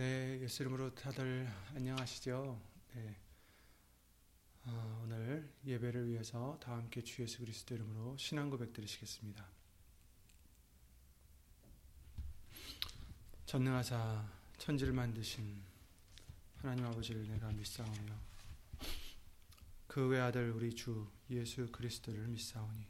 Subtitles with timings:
[0.00, 2.58] 네, 예수 이름으로 다들 안녕하시죠?
[2.94, 3.16] 네.
[4.64, 9.44] 어, 오늘 예배를 위해서 다 함께 주 예수 그리스도 이름으로 신앙 고백 드리시겠습니다.
[13.44, 14.26] 전능하사
[14.56, 15.62] 천지를 만드신
[16.62, 18.18] 하나님 아버지를 내가 믿사오며
[19.86, 22.86] 그 외 아들 우리 주 예수 그리스도를 믿사오니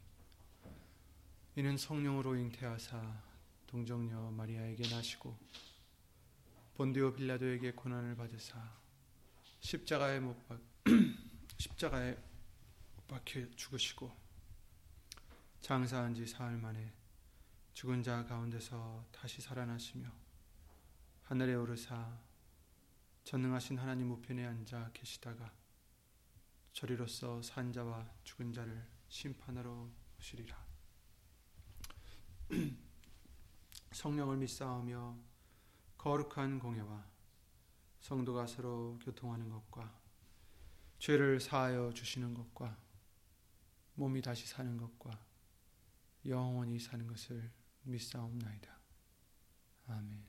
[1.57, 3.21] 이는 성령으로 잉태하사
[3.67, 5.37] 동정녀 마리아에게 나시고
[6.81, 8.59] 본디오 빌라도에게 고난을 받으사
[9.59, 10.59] 십자가에 못 박,
[11.59, 12.17] 십자가에
[12.95, 14.11] 못 박혀 죽으시고
[15.59, 16.91] 장사한 지 사흘 만에
[17.73, 20.11] 죽은 자 가운데서 다시 살아나시며
[21.21, 22.17] 하늘에 오르사
[23.25, 25.53] 전능하신 하나님 우편에 앉아 계시다가
[26.73, 29.87] 저리로서 산 자와 죽은 자를 심판하러
[30.17, 30.57] 오시리라.
[33.93, 35.30] 성령을 믿사오며
[36.01, 37.05] 거룩한 공예와
[37.99, 40.01] 성도가 서로 교통하는 것과
[40.97, 42.75] 죄를 사하여 주시는 것과
[43.93, 45.23] 몸이 다시 사는 것과
[46.25, 47.51] 영원히 사는 것을
[47.83, 48.79] 믿사옵나이다.
[49.89, 50.25] 아멘.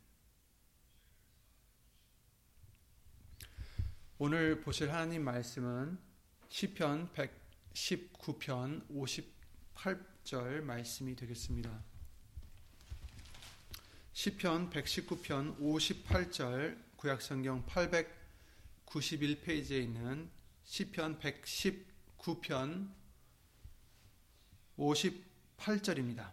[4.19, 5.99] 오늘 보실 하나님 말씀은
[6.51, 8.87] 시편 119편
[9.75, 11.92] 58절 말씀이 되겠습니다.
[14.13, 20.31] 시편 119편 58절 구약성경 891페이지에 있는
[20.65, 22.93] 시편 119편
[24.79, 26.31] 58절입니다.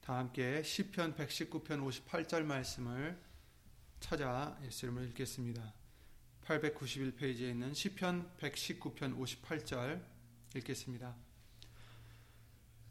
[0.00, 3.20] 다 함께 시편 119편 58절 말씀을
[3.98, 5.74] 찾아 예수 이름으로 읽겠습니다.
[6.44, 10.00] 891페이지에 있는 시편 119편 58절
[10.54, 11.27] 읽겠습니다.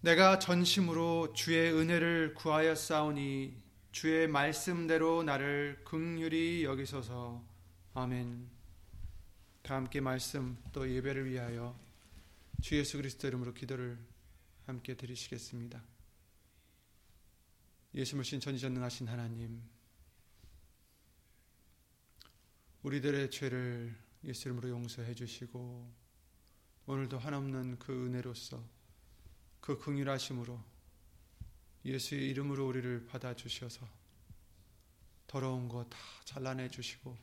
[0.02, 3.56] 내가 전심으로 주의 은혜를 구하여 싸우니
[3.92, 7.44] 주의 말씀대로 나를 극률이 여기소서.
[7.95, 8.48] 아멘.
[9.64, 11.78] 다 함께 말씀 또 예배를 위하여
[12.62, 13.97] 주 예수 그리스도 이름으로 기도를
[14.68, 15.84] 함께 드리시겠습니다.
[17.96, 19.63] 예수물신 전지전능하신 하나님
[22.84, 25.91] 우리들의 죄를 예수 이름으로 용서해 주시고
[26.86, 28.76] 오늘도 한없는 그 은혜로서
[29.59, 30.59] 그 긍휼하심으로
[31.85, 33.88] 예수의 이름으로 우리를 받아 주셔서
[35.28, 37.18] 더러운 거 다 잘라내 주시고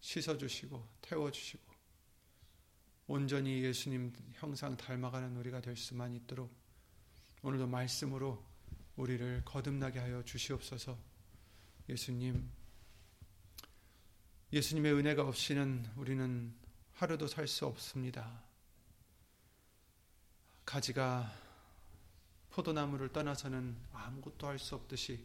[0.00, 1.62] 씻어 주시고 태워 주시고
[3.06, 6.52] 온전히 예수님 형상 닮아가는 우리가 될 수만 있도록
[7.42, 8.42] 오늘도 말씀으로
[8.96, 10.96] 우리를 거듭나게 하여 주시옵소서.
[11.88, 12.50] 예수님
[14.52, 16.54] 예수님의 은혜가 없이는 우리는
[16.94, 18.42] 하루도 살 수 없습니다.
[20.66, 21.32] 가지가
[22.60, 25.24] 포도나무를 떠나서는 아무것도 할 수 없듯이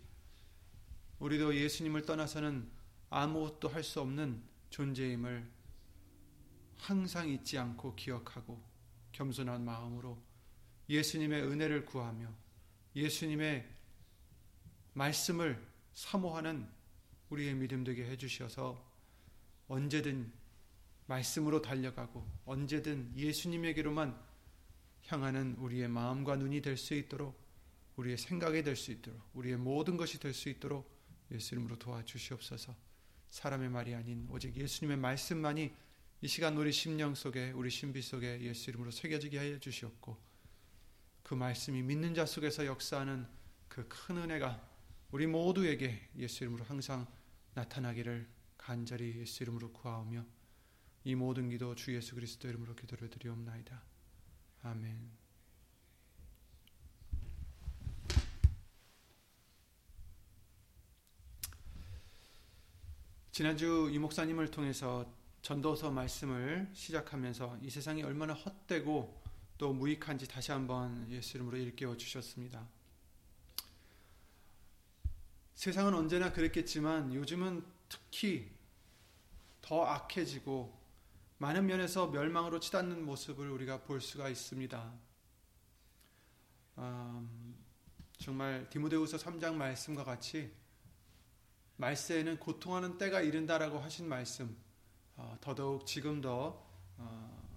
[1.20, 2.70] 우리도 예수님을 떠나서는
[3.10, 5.50] 아무것도 할 수 없는 존재임을
[6.78, 8.62] 항상 잊지 않고 기억하고
[9.12, 10.22] 겸손한 마음으로
[10.90, 12.30] 예수님의 은혜를 구하며
[12.96, 13.70] 예수님의
[14.94, 16.68] 말씀을 사모하는
[17.30, 18.82] 우리의 믿음 되게 해주셔서
[19.68, 20.32] 언제든
[21.08, 24.35] 말씀으로 달려가고 언제든 예수님에게로만
[25.08, 27.40] 향하는 우리의 마음과 눈이 될 수 있도록
[27.96, 30.90] 우리의 생각이 될 수 있도록 우리의 모든 것이 될 수 있도록
[31.32, 32.76] 예수 이름으로 도와주시옵소서.
[33.30, 35.74] 사람의 말이 아닌 오직 예수님의 말씀만이
[36.22, 40.18] 이 시간 우리 심령 속에 우리 신비 속에 예수 이름으로 새겨지게 하여 주시옵고
[41.24, 43.28] 그 말씀이 믿는 자 속에서 역사하는
[43.68, 44.70] 그 큰 은혜가
[45.12, 47.06] 우리 모두에게 예수 이름으로 항상
[47.54, 48.28] 나타나기를
[48.58, 50.26] 간절히 예수 이름으로 구하오며
[51.04, 53.95] 이 모든 기도 주 예수 그리스도 이름으로 기도를 드리옵나이다.
[54.66, 55.12] 아멘.
[63.32, 65.06] 지난주 이 목사님을 통해서
[65.44, 69.22] 전도서 말씀을 시작하면서 이 세상이 얼마나 헛되고
[69.60, 72.68] 또 무익한지 다시 한번 예수 이름으로 일깨워 주셨습니다.
[75.54, 78.52] 세상은 언제나 그랬겠지만 요즘은 특히
[79.62, 80.85] 더 악해지고
[81.46, 84.94] 많은 면에서 멸망으로 치닫는 모습을 우리가 볼 수가 있습니다.
[86.80, 87.56] 음,
[88.18, 90.52] 정말 디모데후서 3장 말씀과 같이
[91.76, 94.58] 말세에는 고통하는 때가 이른다라고 하신 말씀
[95.18, 97.48] 어, 더더욱 지금 더 어,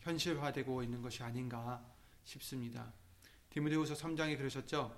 [0.00, 1.82] 현실화되고 있는 것이 아닌가
[2.24, 2.92] 싶습니다.
[3.48, 4.94] 디모데후서 3장에 그러셨죠.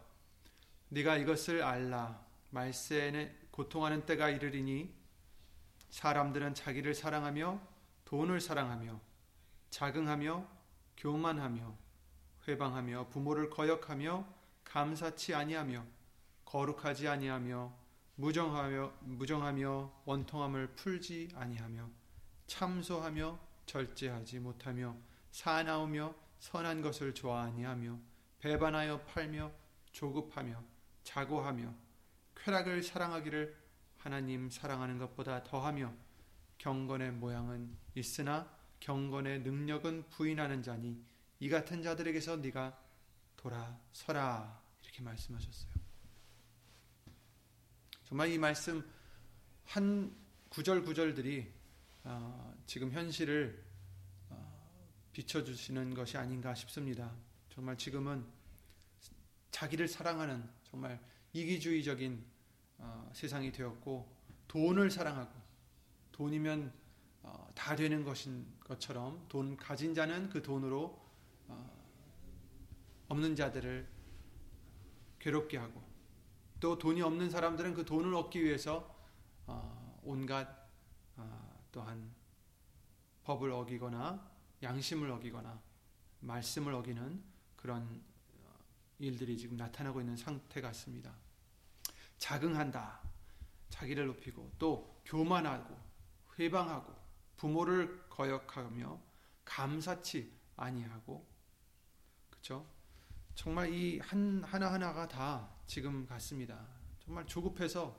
[0.88, 5.01] 네가 이것을 알라 말세에는 고통하는 때가 이르리니
[5.92, 7.60] 사람들은 자기를 사랑하며
[8.06, 8.98] 돈을 사랑하며
[9.68, 10.48] 자긍하며
[10.96, 11.76] 교만하며
[12.48, 14.26] 회방하며 부모를 거역하며
[14.64, 15.84] 감사치 아니하며
[16.46, 17.72] 거룩하지 아니하며
[18.16, 21.88] 무정하며 무정하며 원통함을 풀지 아니하며
[22.46, 24.96] 참소하며 절제하지 못하며
[25.30, 27.98] 사나우며 선한 것을 좋아 하니 하며
[28.40, 29.52] 배반하여 팔며
[29.92, 30.62] 조급하며
[31.04, 31.74] 자고하며
[32.34, 33.61] 쾌락을 사랑하기를
[34.02, 35.94] 하나님 사랑하는 것보다 더하며
[36.58, 41.00] 경건의 모양은 있으나 경건의 능력은 부인하는 자니
[41.38, 42.76] 이 같은 자들에게서 네가
[43.36, 45.72] 돌아서라 이렇게 말씀하셨어요.
[48.02, 48.84] 정말 이 말씀
[49.66, 50.12] 한
[50.48, 51.52] 구절 구절들이
[52.02, 53.62] 어, 지금 현실을
[55.12, 57.14] 비춰주시는 것이 아닌가 싶습니다.
[57.50, 58.26] 정말 지금은
[59.52, 60.98] 자기를 사랑하는 정말
[61.34, 62.31] 이기주의적인
[62.82, 64.06] 어, 세상이 되었고
[64.48, 65.32] 돈을 사랑하고
[66.10, 66.72] 돈이면
[67.22, 71.00] 어, 다 되는 것인 것처럼 돈 가진 자는 그 돈으로
[71.48, 71.70] 어,
[73.08, 73.88] 없는 자들을
[75.20, 75.80] 괴롭게 하고
[76.58, 78.94] 또 돈이 없는 사람들은 그 돈을 얻기 위해서
[79.46, 80.48] 어, 온갖
[81.16, 82.12] 어, 또한
[83.24, 84.30] 법을 어기거나
[84.62, 85.60] 양심을 어기거나
[86.20, 87.22] 말씀을 어기는
[87.56, 88.02] 그런
[88.34, 88.58] 어,
[88.98, 91.21] 일들이 지금 나타나고 있는 상태 같습니다.
[92.22, 93.00] 자긍한다.
[93.68, 95.76] 자기를 높이고 또 교만하고
[96.38, 96.94] 회방하고
[97.36, 99.00] 부모를 거역하며
[99.44, 101.26] 감사치 아니하고
[102.30, 102.64] 그렇죠?
[103.34, 106.64] 정말 이 한 하나하나가 다 지금 같습니다.
[107.00, 107.92] 정말 조급해서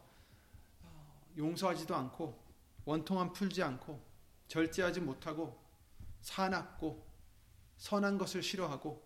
[0.84, 2.42] 어, 용서하지도 않고
[2.86, 4.02] 원통함 풀지 않고
[4.48, 5.62] 절제하지 못하고
[6.22, 7.06] 사납고
[7.76, 9.06] 선한 것을 싫어하고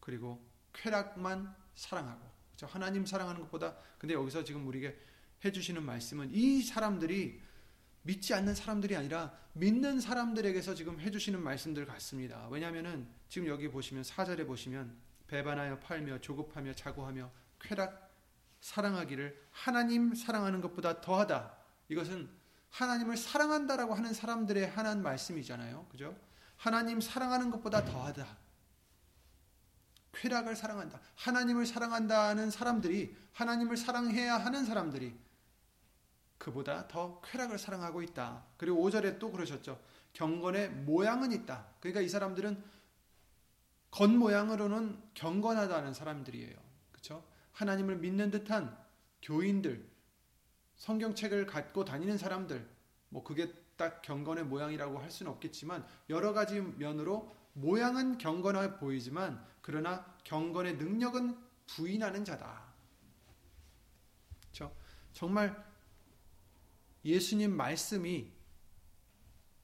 [0.00, 2.66] 그리고 쾌락만 사랑하고 그렇죠?
[2.72, 4.96] 하나님 사랑하는 것보다 근데 여기서 지금 우리에게
[5.44, 7.40] 해주시는 말씀은 이 사람들이
[8.02, 12.48] 믿지 않는 사람들이 아니라 믿는 사람들에게서 지금 해주시는 말씀들 같습니다.
[12.50, 14.94] 왜냐하면은 지금 여기 보시면 사절에 보시면
[15.26, 17.30] 배반하여 팔며 조급하며 자고하며
[17.60, 18.12] 쾌락
[18.60, 21.56] 사랑하기를 하나님 사랑하는 것보다 더하다.
[21.88, 22.28] 이것은
[22.70, 25.86] 하나님을 사랑한다라고 하는 사람들의 하나님 말씀이잖아요.
[25.90, 26.16] 그죠?
[26.56, 28.43] 하나님 사랑하는 것보다 더하다.
[30.14, 31.00] 쾌락을 사랑한다.
[31.16, 35.14] 하나님을 사랑한다는 사람들이 하나님을 사랑해야 하는 사람들이
[36.38, 38.44] 그보다 더 쾌락을 사랑하고 있다.
[38.56, 39.80] 그리고 5절에 또 그러셨죠.
[40.12, 41.66] 경건의 모양은 있다.
[41.80, 42.62] 그러니까 이 사람들은
[43.90, 46.56] 겉모양으로는 경건하다는 사람들이에요.
[46.90, 47.24] 그렇죠?
[47.52, 48.76] 하나님을 믿는 듯한
[49.22, 49.88] 교인들,
[50.76, 52.68] 성경책을 갖고 다니는 사람들,
[53.08, 60.04] 뭐 그게 딱 경건의 모양이라고 할 수는 없겠지만 여러 가지 면으로 모양은 경건해 보이지만 그러나
[60.24, 61.36] 경건의 능력은
[61.66, 62.64] 부인하는 자다.
[64.40, 64.76] 그렇죠?
[65.12, 65.64] 정말
[67.04, 68.30] 예수님 말씀이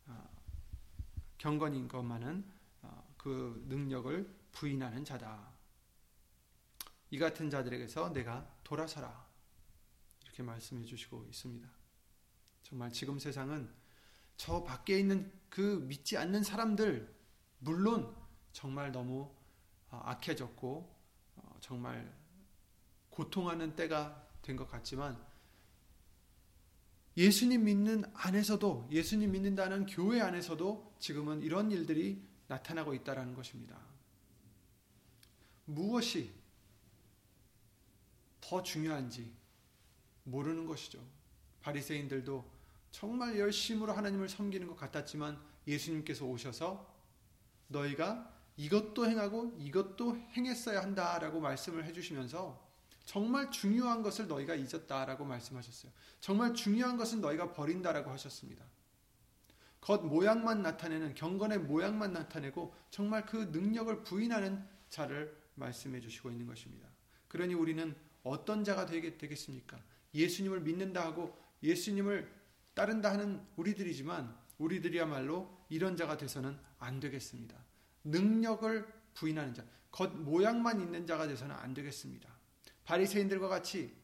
[0.07, 0.31] 어,
[1.39, 2.45] 경건인 것만은
[2.83, 5.51] 어, 그 능력을 부인하는 자다.
[7.11, 9.29] 이 같은 자들에게서 내가 돌아서라.
[10.25, 11.69] 이렇게 말씀해 주시고 있습니다.
[12.63, 13.73] 정말 지금 세상은
[14.37, 17.20] 저 밖에 있는 그 믿지 않는 사람들,
[17.61, 18.15] 물론
[18.53, 19.31] 정말 너무
[19.91, 20.97] 어, 악해졌고,
[21.37, 22.13] 어, 정말
[23.11, 25.21] 고통하는 때가 된 것 같지만,
[27.17, 33.79] 예수님 믿는 안에서도, 예수님 믿는다는 교회 안에서도 지금은 이런 일들이 나타나고 있다는 것입니다.
[35.67, 36.33] 무엇이
[38.41, 39.33] 더 중요한지
[40.25, 41.01] 모르는 것이죠.
[41.61, 42.51] 바리새인들도
[42.91, 46.90] 정말 열심으로 하나님을 섬기는 것 같았지만 예수님께서 오셔서
[47.71, 52.69] 너희가 이것도 행하고 이것도 행했어야 한다라고 말씀을 해주시면서
[53.05, 55.91] 정말 중요한 것을 너희가 잊었다라고 말씀하셨어요.
[56.21, 58.65] 정말 중요한 것은 너희가 버린다라고 하셨습니다.
[59.81, 66.87] 겉 모양만 나타내는 경건의 모양만 나타내고 정말 그 능력을 부인하는 자를 말씀해 주시고 있는 것입니다.
[67.29, 69.79] 그러니 우리는 어떤 자가 되겠습니까?
[70.15, 72.31] 예수님을 믿는다 하고 예수님을
[72.75, 77.57] 따른다 하는 우리들이지만 우리들이야말로 이런 자가 돼서는 안 되겠습니다.
[78.05, 82.29] 능력을 부인하는 자, 겉 모양만 있는 자가 돼서는 안 되겠습니다.
[82.85, 83.97] 바리새인들과 같이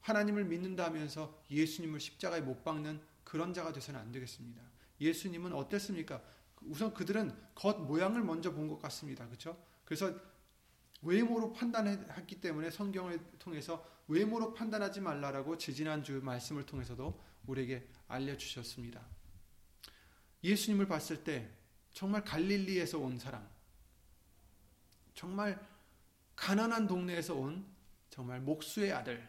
[0.00, 4.62] 하나님을 믿는다 하면서 예수님을 십자가에 못 박는 그런 자가 돼서는 안 되겠습니다.
[5.00, 6.22] 예수님은 어땠습니까?
[6.62, 9.26] 우선 그들은 겉 모양을 먼저 본 것 같습니다.
[9.26, 9.56] 그렇죠?
[9.84, 10.12] 그래서
[11.02, 19.17] 외모로 판단했기 때문에 성경을 통해서 외모로 판단하지 말라라고 지지난주 말씀을 통해서도 우리에게 알려주셨습니다.
[20.42, 21.50] 예수님을 봤을 때
[21.92, 23.48] 정말 갈릴리에서 온 사람,
[25.14, 25.60] 정말
[26.36, 27.66] 가난한 동네에서 온
[28.10, 29.28] 정말 목수의 아들,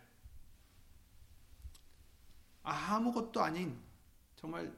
[2.63, 3.79] 아무것도 아닌
[4.35, 4.71] 정말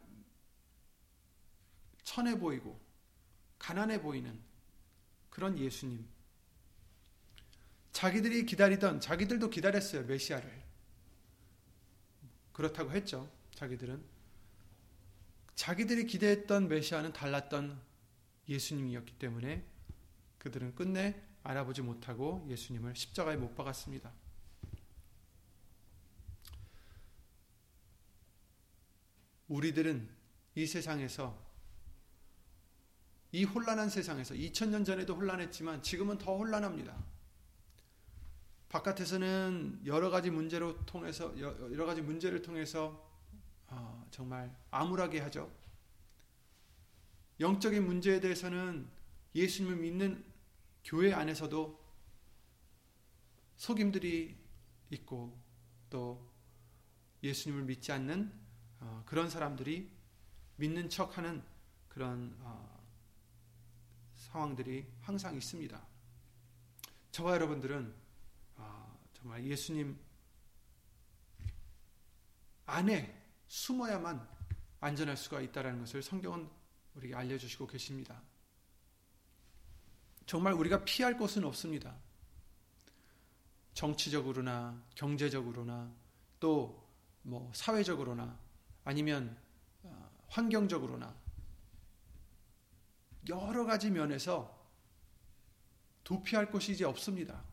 [2.04, 2.80] 천해 보이고
[3.60, 4.40] 가난해 보이는
[5.30, 6.08] 그런 예수님.
[7.92, 10.64] 자기들이 기다리던 자기들도 기다렸어요 메시아를
[12.54, 14.04] 그렇다고 했죠 자기들은
[15.62, 17.80] 자기들이 기대했던 메시아는 달랐던
[18.50, 19.64] 예수님이었기 때문에
[20.40, 24.12] 그들은 끝내 알아보지 못하고 예수님을 십자가에 못 박았습니다.
[29.50, 30.10] 우리들은
[30.56, 31.40] 이 세상에서
[33.32, 36.98] 이 혼란한 세상에서 2000년 전에도 혼란했지만 지금은 더 혼란합니다.
[38.70, 43.11] 바깥에서는 여러 가지 문제로 통해서 여러 가지 문제를 통해서
[43.72, 45.50] 어, 정말 암울하게 하죠.
[47.40, 48.88] 영적인 문제에 대해서는
[49.34, 50.24] 예수님을 믿는
[50.84, 51.80] 교회 안에서도
[53.56, 54.38] 속임들이
[54.92, 55.40] 있고
[55.90, 56.30] 또
[57.24, 58.32] 예수님을 믿지 않는
[58.82, 59.90] 어, 그런 사람들이
[60.58, 61.42] 믿는 척하는
[61.88, 62.84] 그런 어,
[64.16, 65.82] 상황들이 항상 있습니다.
[67.12, 67.94] 저와 여러분들은
[68.58, 69.98] 어, 정말 예수님
[72.66, 73.21] 안에
[73.52, 74.28] 숨어야만
[74.80, 76.50] 안전할 수가 있다는 것을 성경은
[76.96, 78.22] 우리에게 알려주시고 계십니다.
[80.26, 81.96] 정말 우리가 피할 곳은 없습니다.
[83.74, 85.92] 정치적으로나 경제적으로나
[86.40, 86.82] 또
[87.24, 88.38] 뭐 사회적으로나
[88.84, 89.38] 아니면
[89.84, 91.16] 어, 환경적으로나
[93.30, 94.60] 여러 가지 면에서
[96.04, 97.44] 도피할 곳이 이제 없습니다.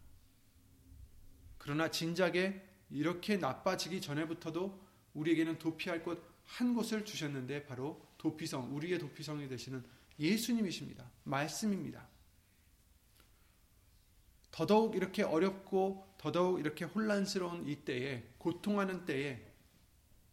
[1.59, 9.49] 그러나 진작에 이렇게 나빠지기 전에부터도 우리에게는 도피할 곳 한 곳을 주셨는데 바로 도피성, 우리의 도피성이
[9.49, 9.85] 되시는
[10.19, 11.09] 예수님이십니다.
[11.25, 12.09] 말씀입니다.
[14.51, 19.47] 더더욱 이렇게 어렵고 더더욱 이렇게 혼란스러운 이 때에 고통하는 때에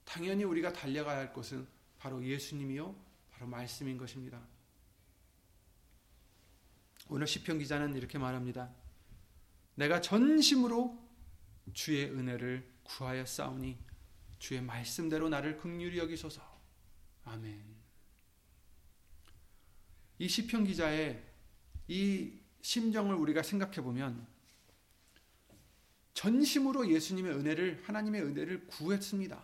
[0.04, 1.68] 당연히 우리가 달려가야 할 것은
[2.00, 2.96] 바로 예수님이요
[3.32, 4.42] 바로 말씀인 것입니다.
[7.10, 8.74] 오늘 시편 기자는 이렇게 말합니다.
[9.76, 10.98] 내가 전심으로
[11.74, 13.78] 주의 은혜를 구하여 싸우니
[14.40, 16.42] 주의 말씀대로 나를 극률히 여기소서.
[17.26, 17.64] 아멘.
[20.20, 21.24] 이 시편 기자의
[21.88, 24.26] 이 심정을 우리가 생각해 보면
[26.14, 29.44] 전심으로 예수님의 은혜를 하나님의 은혜를 구했습니다.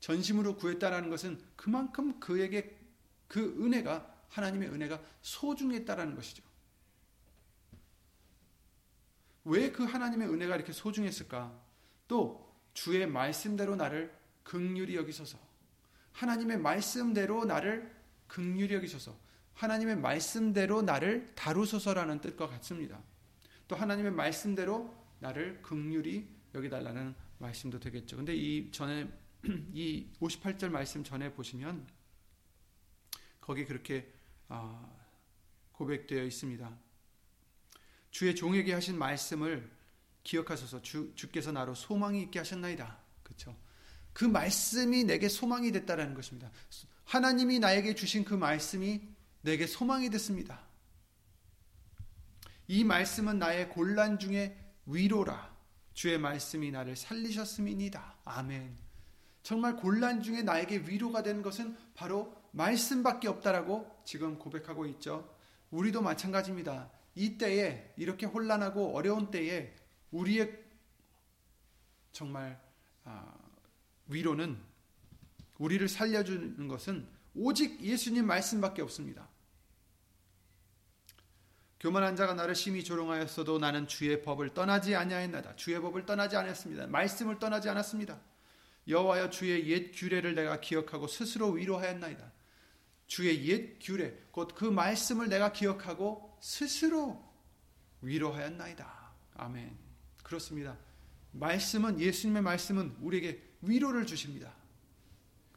[0.00, 2.76] 전심으로 구했다라는 것은 그만큼 그에게
[3.28, 6.42] 그 은혜가 하나님의 은혜가 소중했다라는 것이죠.
[9.44, 11.58] 왜 그 하나님의 은혜가 이렇게 소중했을까?
[12.08, 15.38] 또 주의 말씀대로 나를 극률히 여기소서.
[16.12, 17.94] 하나님의 말씀대로 나를
[18.26, 19.16] 극률히 여기소서.
[19.54, 23.02] 하나님의 말씀대로 나를 다루소서라는 뜻과 같습니다.
[23.68, 28.16] 또 하나님의 말씀대로 나를 극률이 여기달라는 말씀도 되겠죠.
[28.16, 29.08] 근데 이 전에
[29.72, 31.86] 이 58절 말씀 전에 보시면
[33.40, 34.12] 거기 그렇게
[34.48, 34.90] 아,
[35.72, 36.78] 고백되어 있습니다.
[38.10, 39.70] 주의 종에게 하신 말씀을
[40.22, 42.98] 기억하소서 주, 주께서 나로 소망이 있게 하셨나이다.
[43.22, 43.56] 그렇죠?
[44.12, 46.50] 그 말씀이 내게 소망이 됐다라는 것입니다.
[47.04, 49.00] 하나님이 나에게 주신 그 말씀이
[49.42, 50.60] 내게 소망이 됐습니다.
[52.68, 55.50] 이 말씀은 나의 곤란 중에 위로라.
[55.92, 58.18] 주의 말씀이 나를 살리셨음이니다.
[58.24, 58.78] 아멘.
[59.42, 65.34] 정말 곤란 중에 나에게 위로가 되는 것은 바로 말씀밖에 없다라고 지금 고백하고 있죠.
[65.70, 66.90] 우리도 마찬가지입니다.
[67.14, 69.74] 이 때에 이렇게 혼란하고 어려운 때에
[70.10, 70.58] 우리의
[72.12, 72.60] 정말
[73.04, 73.32] 아,
[74.08, 74.58] 위로는
[75.58, 79.28] 우리를 살려주는 것은 오직 예수님 말씀밖에 없습니다.
[81.78, 85.56] 교만한 자가 나를 심히 조롱하였어도 나는 주의 법을 떠나지 아니하였나이다.
[85.56, 86.86] 주의 법을 떠나지 않았습니다.
[86.88, 88.20] 말씀을 떠나지 않았습니다.
[88.86, 92.32] 여호와여 주의 옛 규례를 내가 기억하고 스스로 위로하였나이다.
[93.06, 97.22] 주의 옛 규례 곧 그 말씀을 내가 기억하고 스스로
[98.02, 99.12] 위로하였나이다.
[99.34, 99.89] 아멘.
[100.30, 100.78] 그렇습니다.
[101.32, 104.54] 말씀은 예수님의 말씀은 우리에게 위로를 주십니다.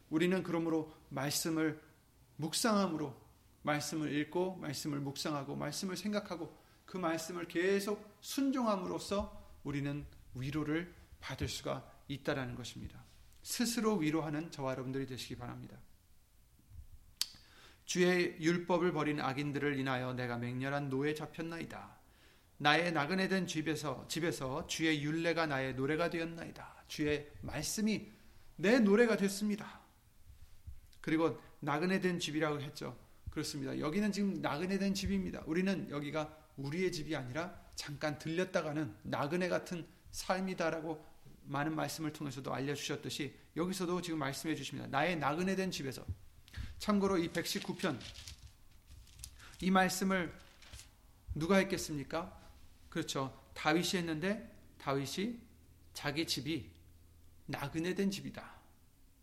[0.10, 1.80] 우리는 그러므로 말씀을
[2.38, 3.15] 묵상함으로
[3.62, 12.56] 말씀을 읽고 말씀을 묵상하고 말씀을 생각하고 그 말씀을 계속 순종함으로써 우리는 위로를 받을 수가 있다라는
[12.56, 13.03] 것입니다.
[13.44, 15.77] 스스로 위로하는 저와 여러분들이 되시기 바랍니다.
[17.86, 21.93] 주의 율법을 버린 악인들을 인하여 내가 맹렬한 노에 잡혔나이다.
[22.63, 26.86] 나의 나그네 된 집에서 집에서 주의 율례가 나의 노래가 되었나이다.
[26.88, 28.10] 주의 말씀이
[28.55, 29.82] 내 노래가 됐습니다.
[31.01, 32.98] 그리고 나그네 된 집이라고 했죠.
[33.32, 33.77] 그렇습니다.
[33.77, 35.43] 여기는 지금 나그네 된 집입니다.
[35.46, 41.05] 우리는 여기가 우리의 집이 아니라 잠깐 들렸다가는 나그네 같은 삶이다라고
[41.43, 44.88] 많은 말씀을 통해서도 알려주셨듯이 여기서도 지금 말씀해 주십니다.
[44.88, 46.05] 나의 나그네 된 집에서.
[46.79, 48.00] 참고로 이 119편,
[49.60, 50.34] 이 말씀을
[51.36, 52.43] 누가 했겠습니까?
[52.94, 53.36] 그렇죠.
[53.56, 55.40] 다윗이 했는데 다윗이
[55.94, 56.70] 자기 집이
[57.48, 58.54] 나그네 된 집이다.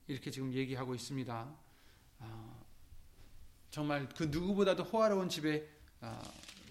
[0.09, 1.57] 이렇게 지금 얘기하고 있습니다.
[2.19, 2.61] 아,
[3.71, 5.69] 정말 그 누구보다도 호화로운 집에
[6.01, 6.21] 아,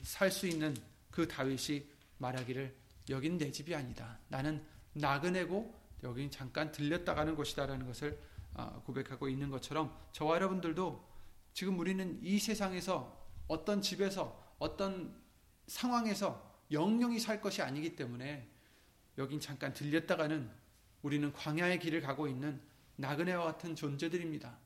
[0.03, 0.75] 살수 있는
[1.10, 1.88] 그 다윗이
[2.18, 2.75] 말하기를
[3.12, 4.20] 여긴 내 집이 아니다.
[4.27, 8.20] 나는 나그네고 여긴 잠깐 들렸다 가는 곳이다라는 것을
[8.56, 11.08] 아, 고백하고 있는 것처럼 저와 여러분들도
[11.53, 15.18] 지금 우리는 이 세상에서 어떤 집에서 어떤
[15.65, 18.47] 상황에서 영영이 살 것이 아니기 때문에
[19.17, 20.49] 여긴 잠깐 들렸다 가는
[21.01, 22.61] 우리는 광야의 길을 가고 있는
[22.97, 24.57] 나그네와 같은 존재들입니다.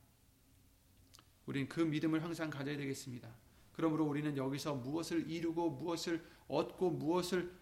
[1.46, 3.28] 우리는 그 믿음을 항상 가져야 되겠습니다.
[3.72, 7.52] 그러므로 우리는 여기서 무엇을 이루고 무엇을 얻고 무엇을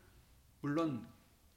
[0.60, 1.06] 물론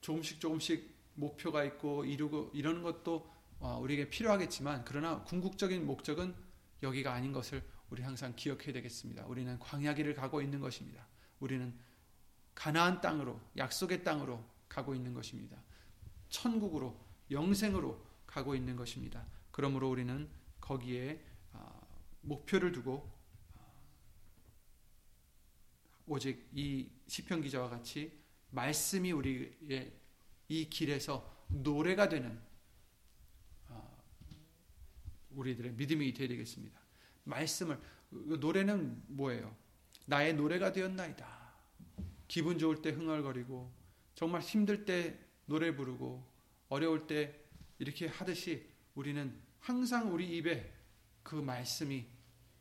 [0.01, 6.35] 조금씩 조금씩 목표가 있고 이루고 이런 것도 어, 우리에게 필요하겠지만 그러나 궁극적인 목적은
[6.83, 9.25] 여기가 아닌 것을 우리 항상 기억해야 되겠습니다.
[9.25, 11.07] 우리는 광야길을 가고 있는 것입니다.
[11.39, 11.73] 우리는
[12.55, 15.57] 가나안 땅으로 약속의 땅으로 가고 있는 것입니다.
[16.29, 19.25] 천국으로 영생으로 가고 있는 것입니다.
[19.51, 20.27] 그러므로 우리는
[20.59, 21.81] 거기에 아,
[22.21, 23.09] 목표를 두고
[23.55, 23.59] 아,
[26.07, 28.11] 오직 이 시편 기자와 같이
[28.49, 29.93] 말씀이 우리의
[30.47, 32.39] 이 길에서 노래가 되는
[33.67, 33.81] 아,
[35.31, 36.79] 우리들의 믿음이 되어야 되겠습니다.
[37.25, 39.55] 말씀을 노래는 뭐예요?
[40.05, 41.34] 나의 노래가 되었나이다.
[42.27, 43.71] 기분 좋을 때 흥얼거리고
[44.15, 46.25] 정말 힘들 때 노래 부르고
[46.69, 47.39] 어려울 때
[47.79, 48.65] 이렇게 하듯이
[48.95, 50.71] 우리는 항상 우리 입에
[51.23, 52.05] 그 말씀이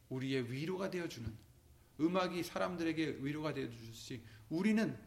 [0.09, 1.33] 우리의 위로가 되어주는
[2.01, 4.99] 음악이 사람들에게 위로가 되어주듯이 우리는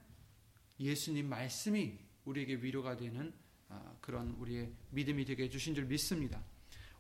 [0.80, 3.34] 예수님 말씀이 우리에게 위로가 되는
[3.70, 6.42] 아, 그런 우리의 믿음이 되게 해주신 줄 믿습니다.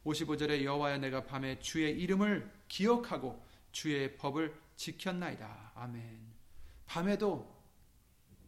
[0.03, 5.71] 55절에 여호와여 내가 밤에 주의 이름을 기억하고 주의 법을 지켰나이다.
[5.75, 6.36] 아멘.
[6.87, 7.55] 밤에도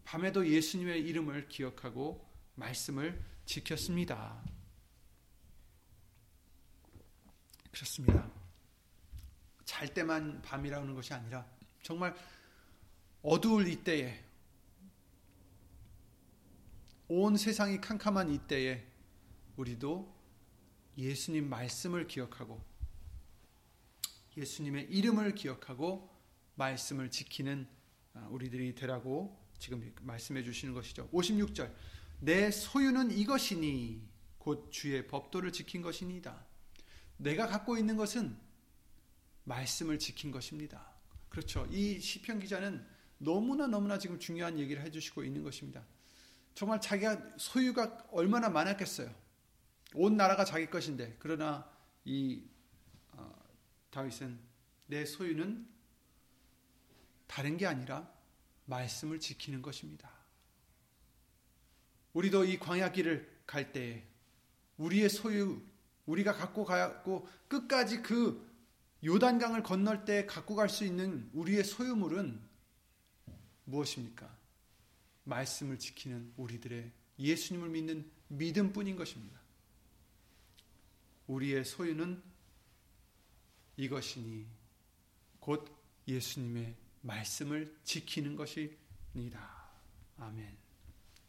[0.03, 4.43] 밤에도 예수님의 이름을 기억하고 말씀을 지켰습니다.
[7.71, 8.29] 그렇습니다.
[9.65, 11.45] 잘 때만 밤이라는 것이 아니라
[11.83, 12.15] 정말
[13.21, 14.25] 어두울 이때에
[17.07, 18.85] 온 세상이 캄캄한 이때에
[19.57, 20.15] 우리도
[20.97, 22.63] 예수님 말씀을 기억하고
[24.35, 26.09] 예수님의 이름을 기억하고
[26.55, 27.78] 말씀을 지키는 아,
[28.29, 31.09] 우리들이 되라고 지금 말씀해 주시는 것이죠.
[31.09, 31.73] 56절.
[32.19, 36.45] 내 소유는 이것이니 곧 주의 법도를 지킨 것이니다.
[37.17, 38.37] 내가 갖고 있는 것은
[39.43, 40.93] 말씀을 지킨 것입니다.
[41.29, 41.67] 그렇죠.
[41.69, 42.85] 이 시편 기자는
[43.17, 45.85] 너무나 너무나 지금 중요한 얘기를 해 주시고 있는 것입니다.
[46.55, 49.13] 정말 자기가 소유가 얼마나 많았겠어요.
[49.93, 51.69] 온 나라가 자기 것인데 그러나
[52.05, 52.43] 이
[53.11, 53.33] 어,
[53.91, 54.39] 다윗은
[54.87, 55.67] 내 소유는
[57.29, 58.11] 다른 게 아니라
[58.65, 60.11] 말씀을 지키는 것입니다.
[62.13, 64.03] 우리도 이 광야길을 갈 때에
[64.77, 65.61] 우리의 소유,
[66.07, 68.49] 우리가 갖고 가고 끝까지 그
[69.03, 72.41] 요단강을 건널 때 갖고 갈 수 있는 우리의 소유물은
[73.65, 74.35] 무엇입니까?
[75.25, 79.39] 말씀을 지키는 우리들의 예수님을 믿는 믿음뿐인 것입니다.
[81.27, 82.23] 우리의 소유는
[83.77, 84.47] 이것이니
[85.39, 85.71] 곧
[86.07, 89.69] 예수님의 말씀을 지키는 것입니다.
[90.17, 90.57] 아멘.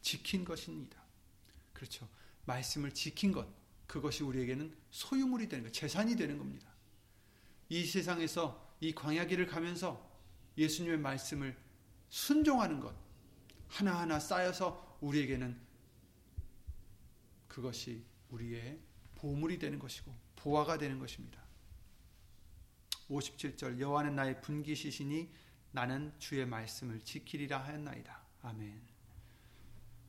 [0.01, 1.01] 지킨 것입니다.
[1.73, 2.07] 그렇죠.
[2.45, 3.47] 말씀을 지킨 것,
[3.87, 6.69] 그것이 우리에게는 소유물이 되는 것, 재산이 되는 겁니다.
[7.69, 10.09] 이 세상에서 이 광야길을 가면서
[10.57, 11.57] 예수님의 말씀을
[12.09, 12.93] 순종하는 것,
[13.67, 15.57] 하나하나 쌓여서 우리에게는
[17.47, 18.79] 그것이 우리의
[19.15, 21.41] 보물이 되는 것이고, 보화가 되는 것입니다.
[23.09, 25.31] 57절 여호와는 나의 분기시시니
[25.71, 28.21] 나는 주의 말씀을 지키리라 하였나이다.
[28.41, 28.81] 아멘.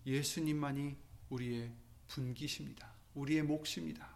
[0.07, 0.96] 예수님만이
[1.31, 1.72] 우리의
[2.09, 2.92] 분기십니다.
[3.14, 4.09] 우리의 몫입니다.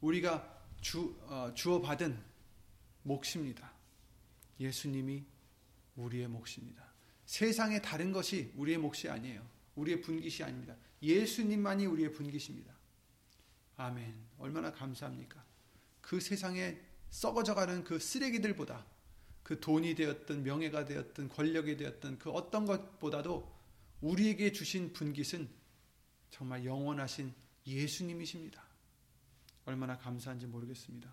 [0.00, 2.18] 우리가 주, 어, 주어받은
[3.04, 3.72] 몫입니다.
[4.58, 5.24] 예수님이
[5.96, 6.92] 우리의 몫입니다.
[7.26, 9.46] 세상의 다른 것이 우리의 몫이 아니에요.
[9.76, 10.76] 우리의 분깃이 아닙니다.
[11.00, 12.72] 예수님만이 우리의 분깃입니다.
[13.76, 14.14] 아멘.
[14.38, 15.42] 얼마나 감사합니까?
[16.00, 16.78] 그 세상에
[17.10, 18.84] 썩어져가는 그 쓰레기들보다
[19.42, 23.52] 그 돈이 되었든 명예가 되었든 권력이 되었든 그 어떤 것보다도
[24.00, 25.48] 우리에게 주신 분깃은
[26.30, 27.32] 정말 영원하신
[27.66, 28.62] 예수님이십니다.
[29.64, 31.12] 얼마나 감사한지 모르겠습니다.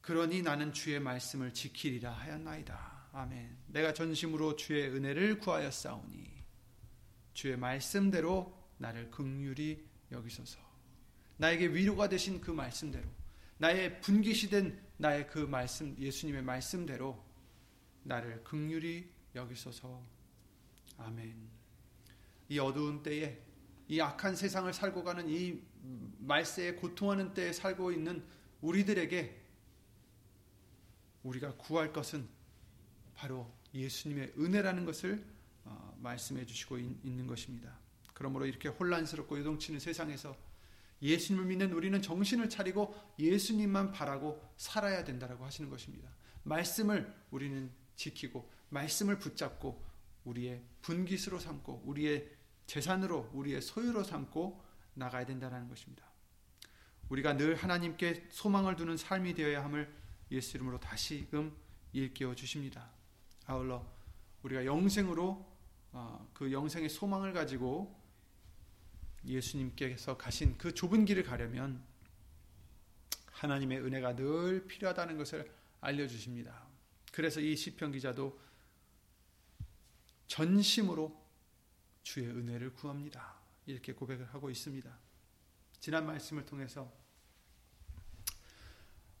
[0.00, 3.08] 그러니 나는 주의 말씀을 지키리라 하였나이다.
[3.12, 3.56] 아멘.
[3.68, 6.36] 내가 전심으로 주의 은혜를 구하였사오니
[7.34, 10.58] 주의 말씀대로 나를 극률이 여기소서.
[11.38, 13.08] 나에게 위로가 되신 그 말씀대로
[13.58, 17.22] 나의 분깃이 된 나의 그 말씀 예수님의 말씀대로
[18.02, 20.02] 나를 극률이 여기소서.
[20.98, 21.36] 아멘.
[22.48, 23.38] 이 어두운 때에
[23.88, 25.60] 이 악한 세상을 살고 가는 이
[26.18, 28.24] 말세에 고통하는 때에 살고 있는
[28.60, 29.42] 우리들에게
[31.22, 32.28] 우리가 구할 것은
[33.14, 35.24] 바로 예수님의 은혜라는 것을
[35.64, 37.78] 어, 말씀해 주시고 있는 것입니다.
[38.14, 40.36] 그러므로 이렇게 혼란스럽고 요동치는 세상에서
[41.02, 46.08] 예수님을 믿는 우리는 정신을 차리고 예수님만 바라고 살아야 된다라고 하시는 것입니다.
[46.42, 49.84] 말씀을 우리는 지키고 말씀을 붙잡고
[50.24, 52.30] 우리의 분깃으로 삼고 우리의
[52.66, 54.62] 재산으로 우리의 소유로 삼고
[54.94, 56.04] 나가야 된다는 것입니다.
[57.08, 59.92] 우리가 늘 하나님께 소망을 두는 삶이 되어야 함을
[60.30, 61.54] 예수 이름으로 다시금
[61.92, 62.90] 일깨워 주십니다.
[63.46, 63.86] 아울러
[64.42, 65.46] 우리가 영생으로
[65.92, 67.96] 어, 그 영생의 소망을 가지고
[69.26, 71.82] 예수님께서 가신 그 좁은 길을 가려면
[73.32, 76.66] 하나님의 은혜가 늘 필요하다는 것을 알려주십니다.
[77.12, 78.38] 그래서 이 시편 기자도
[80.26, 81.24] 전심으로
[82.02, 83.36] 주의 은혜를 구합니다.
[83.66, 84.96] 이렇게 고백을 하고 있습니다.
[85.80, 86.92] 지난 말씀을 통해서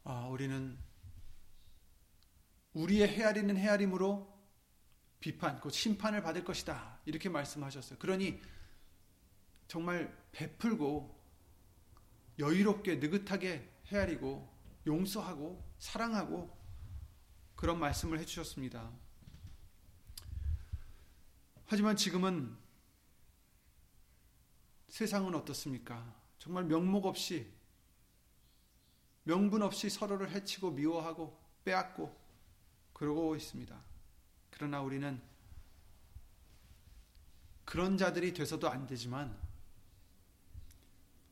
[0.04, 0.78] 아, 우리는
[2.74, 4.36] 우리의 헤아리는 헤아림으로
[5.18, 7.00] 비판, 곧 심판을 받을 것이다.
[7.06, 7.98] 이렇게 말씀하셨어요.
[7.98, 8.40] 그러니
[9.68, 11.14] 정말 베풀고
[12.38, 14.52] 여유롭게 느긋하게 헤아리고
[14.86, 16.56] 용서하고 사랑하고
[17.54, 18.90] 그런 말씀을 해주셨습니다.
[21.66, 22.56] 하지만 지금은
[24.88, 26.14] 세상은 어떻습니까?
[26.38, 27.52] 정말 명목 없이
[29.24, 32.16] 명분 없이 서로를 해치고 미워하고 빼앗고
[32.92, 33.76] 그러고 있습니다.
[34.50, 35.20] 그러나 우리는
[37.64, 39.36] 그런 자들이 돼서도 안 되지만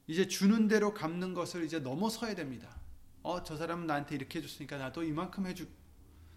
[0.06, 2.74] 이제 주는 대로 갚는 것을 이제 넘어서야 됩니다.
[3.22, 5.66] 어, 저 사람은 나한테 이렇게 해줬으니까 나도 이만큼 해주.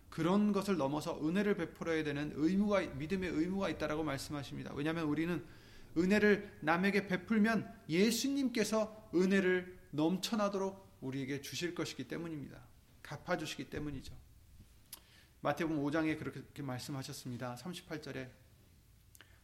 [0.10, 4.74] 그런 것을 넘어서 은혜를 베풀어야 되는 의무가 믿음의 의무가 있다라고 말씀하십니다.
[4.74, 5.44] 왜냐하면 우리는
[5.98, 12.62] 은혜를 남에게 베풀면 예수님께서 은혜를 넘쳐나도록 우리에게 주실 것이기 때문입니다.
[13.02, 14.16] 갚아 주시기 때문이죠.
[15.42, 17.56] 마태복음 5장에 그렇게 말씀하셨습니다.
[17.56, 18.30] 38절에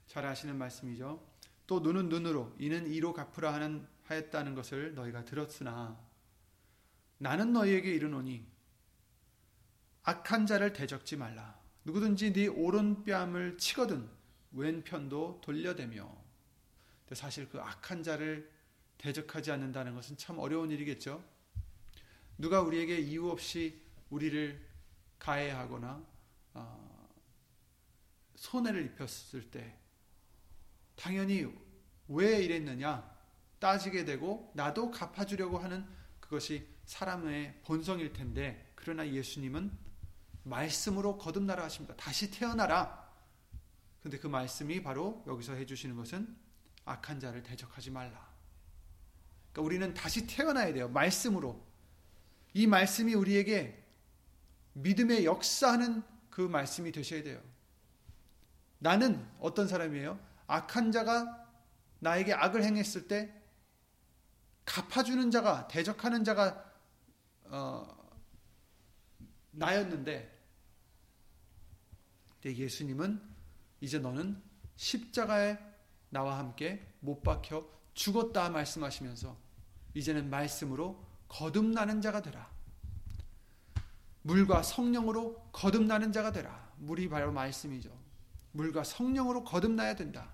[0.07, 1.23] 잘 아시는 말씀이죠.
[1.67, 5.99] 또 눈은 눈으로 이는 이로 갚으라 하는 하였다는 것을 너희가 들었으나
[7.17, 8.45] 나는 너희에게 이르노니
[10.03, 11.57] 악한 자를 대적지 말라.
[11.85, 14.09] 누구든지 네 오른뺨을 치거든
[14.51, 16.23] 왼편도 돌려대며.
[17.13, 18.51] 사실 그 악한 자를
[18.97, 21.23] 대적하지 않는다는 것은 참 어려운 일이겠죠.
[22.37, 24.65] 누가 우리에게 이유 없이 우리를
[25.19, 26.05] 가해하거나
[26.55, 27.09] 어,
[28.35, 29.77] 손해를 입혔을 때
[30.95, 31.47] 당연히
[32.07, 33.12] 왜 이랬느냐
[33.63, 35.87] 따지게 되고 나도 갚아주려고 하는
[36.19, 39.71] 그것이 사람의 본성일 텐데 그러나 예수님은
[40.43, 41.95] 말씀으로 거듭나라 하십니다.
[41.95, 43.09] 다시 태어나라.
[44.01, 46.35] 근데 그 말씀이 바로 여기서 해주시는 것은
[46.83, 48.29] 악한 자를 대적하지 말라.
[49.53, 50.89] 그러니까 우리는 다시 태어나야 돼요.
[50.89, 51.65] 말씀으로.
[52.53, 53.81] 이 말씀이 우리에게
[54.73, 57.41] 믿음의 역사하는 그 말씀이 되셔야 돼요.
[58.79, 60.19] 나는 어떤 사람이에요?
[60.47, 61.47] 악한 자가
[61.99, 63.42] 나에게 악을 행했을 때
[64.65, 66.71] 갚아주는 자가 대적하는 자가
[67.45, 68.03] 어,
[69.51, 70.31] 나였는데
[72.45, 73.21] 예수님은
[73.81, 74.41] 이제 너는
[74.75, 75.57] 십자가에
[76.09, 79.37] 나와 함께 못 박혀 죽었다 말씀하시면서
[79.93, 82.51] 이제는 말씀으로 거듭나는 자가 되라.
[84.23, 86.71] 물과 성령으로 거듭나는 자가 되라.
[86.77, 87.91] 물이 바로 말씀이죠.
[88.51, 90.31] 물과 성령으로 거듭나야 된다.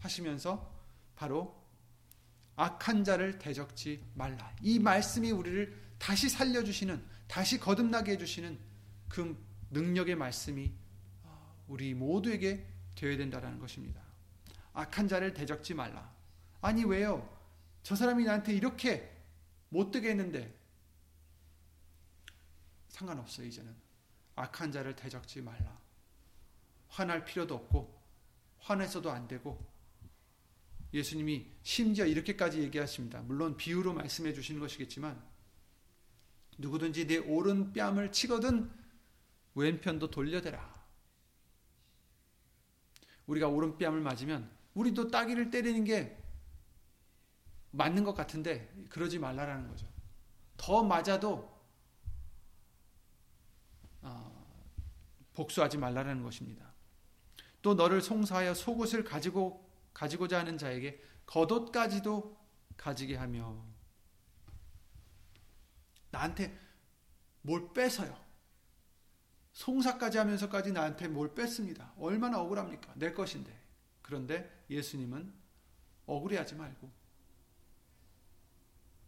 [0.00, 0.70] 하시면서
[1.14, 1.61] 바로
[2.56, 4.54] 악한 자를 대적지 말라.
[4.60, 8.58] 이 말씀이 우리를 다시 살려주시는, 다시 거듭나게 해주시는
[9.08, 9.36] 그
[9.70, 10.72] 능력의 말씀이
[11.68, 14.02] 우리 모두에게 되어야 된다는 것입니다.
[14.74, 16.12] 악한 자를 대적지 말라.
[16.60, 17.28] 아니, 왜요?
[17.82, 19.10] 저 사람이 나한테 이렇게
[19.70, 20.54] 못되게 했는데,
[22.88, 23.74] 상관없어요, 이제는.
[24.36, 25.78] 악한 자를 대적지 말라.
[26.88, 28.02] 화날 필요도 없고,
[28.60, 29.71] 화내서도 안 되고,
[30.92, 33.22] 예수님이 심지어 이렇게까지 얘기하십니다.
[33.22, 35.22] 물론 비유로 말씀해 주시는 것이겠지만
[36.58, 38.70] 누구든지 내 오른 뺨을 치거든
[39.54, 40.72] 왼편도 돌려대라.
[43.26, 46.18] 우리가 오른 뺨을 맞으면 우리도 따귀를 때리는 게
[47.70, 49.86] 맞는 것 같은데 그러지 말라라는 거죠.
[50.56, 51.50] 더 맞아도
[54.02, 54.66] 어,
[55.32, 56.70] 복수하지 말라라는 것입니다.
[57.62, 62.36] 또 너를 송사하여 속옷을 가지고 가지고자 하는 자에게 겉옷까지도
[62.76, 63.64] 가지게 하며
[66.10, 66.58] 나한테
[67.42, 68.16] 뭘 뺏어요.
[69.52, 71.92] 송사까지 하면서까지 나한테 뭘 뺐습니다.
[71.98, 72.92] 얼마나 억울합니까?
[72.96, 73.60] 내 것인데.
[74.02, 75.32] 그런데 예수님은
[76.06, 76.90] 억울해하지 말고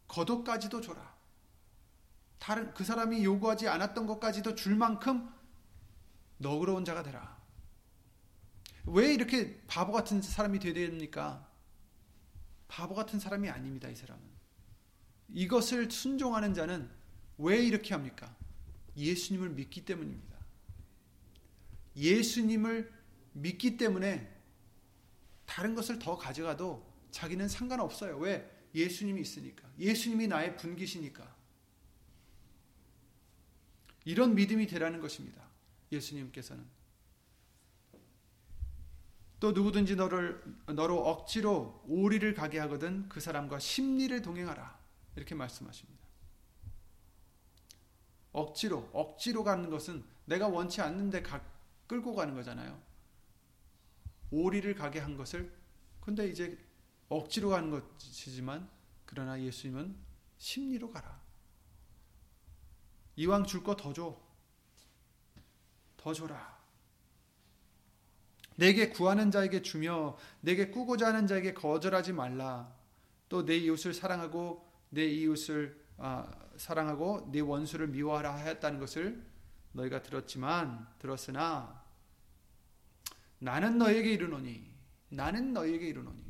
[0.07, 1.15] 겉옷까지도 줘라.
[2.39, 5.33] 다른 그 사람이 요구하지 않았던 것까지도 줄 만큼
[6.37, 7.34] 너그러운 자가 되라.
[8.85, 11.49] 왜 이렇게 바보 같은 사람이 되야 됩니까?
[12.67, 14.23] 바보 같은 사람이 아닙니다, 이 사람은.
[15.29, 16.89] 이것을 순종하는 자는
[17.37, 18.35] 왜 이렇게 합니까?
[18.95, 20.35] 예수님을 믿기 때문입니다.
[21.95, 22.91] 예수님을
[23.33, 24.33] 믿기 때문에
[25.45, 28.17] 다른 것을 더 가져가도 자기는 상관없어요.
[28.17, 28.49] 왜?
[28.73, 29.69] 예수님이 있으니까.
[29.79, 31.35] 예수님이 나의 분기시니까.
[34.03, 35.49] 이런 믿음이 되라는 것입니다.
[35.91, 36.74] 예수님께서는.
[39.45, 44.75] 또 누구든지 너를 너로 억지로 오리를 가게 하거든 그 사람과 심리를 동행하라.
[45.15, 46.03] 이렇게 말씀하십니다.
[48.31, 51.45] 억지로 억지로 가는 것은 내가 원치 않는데 가,
[51.85, 52.81] 끌고 가는 거잖아요.
[54.31, 55.55] 오리를 가게 한 것을
[56.01, 56.57] 근데 이제
[57.07, 58.67] 억지로 가는 것이지만
[59.05, 59.95] 그러나 예수님은
[60.39, 61.21] 심리로 가라.
[63.15, 64.19] 이왕 줄 거 더 줘.
[65.97, 66.54] 더 줘라.
[68.55, 72.73] 내게 구하는 자에게 주며 내게 꾸고자 하는 자에게 거절하지 말라.
[73.29, 79.25] 또 내 이웃을 사랑하고 내 이웃을 아, 사랑하고 내 원수를 미워하라 하였다는 것을
[79.71, 81.83] 너희가 들었지만 들었으나
[83.39, 84.73] 나는 너에게 이르노니
[85.09, 86.23] 나는 너에게 이르노니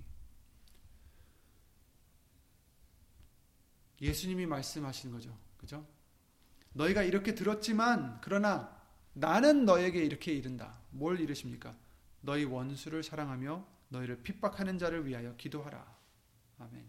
[4.01, 5.37] 예수님이 말씀하신 거죠.
[5.57, 5.85] 그죠?
[6.73, 8.75] 너희가 이렇게 들었지만 그러나
[9.13, 10.77] 나는 너에게 이렇게 이른다.
[10.89, 11.75] 뭘 이르십니까?
[12.25, 15.95] 너희 원수를 사랑하며 너희를 핍박하는 자를 위하여 기도하라.
[16.59, 16.85] 아멘.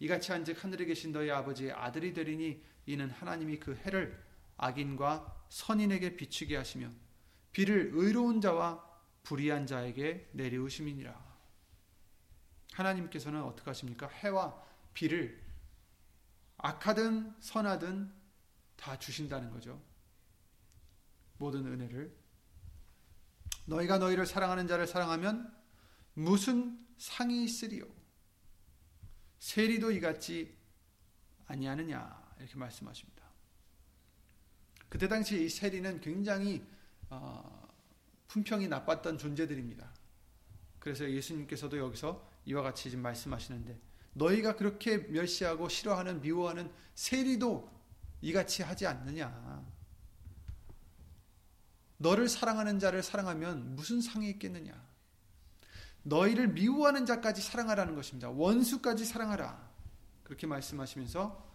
[0.00, 4.24] 이같이 한즉 하늘에 계신 너희 아버지의 아들이 되리니 이는 하나님이 그 해를
[4.56, 6.90] 악인과 선인에게 비추게 하시며
[7.52, 8.84] 비를 의로운 자와
[9.24, 11.28] 불의한 자에게 내리우심이니라.
[12.72, 14.08] 하나님께서는 어떻게 하십니까?
[14.08, 15.42] 해와 비를
[16.56, 18.12] 악하든 선하든
[18.76, 19.82] 다 주신다는 거죠.
[21.36, 22.16] 모든 은혜를
[23.68, 25.54] 너희가 너희를 사랑하는 자를 사랑하면
[26.14, 27.84] 무슨 상이 있으리요?
[29.38, 30.56] 세리도 이같이
[31.46, 33.22] 아니하느냐 이렇게 말씀하십니다.
[34.88, 36.64] 그때 당시 이 세리는 굉장히
[37.10, 37.68] 어,
[38.28, 39.92] 품평이 나빴던 존재들입니다.
[40.78, 43.78] 그래서 예수님께서도 여기서 이와 같이 지금 말씀하시는데
[44.14, 47.70] 너희가 그렇게 멸시하고 싫어하는 미워하는 세리도
[48.22, 49.77] 이같이 하지 않느냐.
[51.98, 54.72] 너를 사랑하는 자를 사랑하면 무슨 상이 있겠느냐?
[56.04, 58.30] 너희를 미워하는 자까지 사랑하라는 것입니다.
[58.30, 59.68] 원수까지 사랑하라.
[60.22, 61.46] 그렇게 말씀하시면서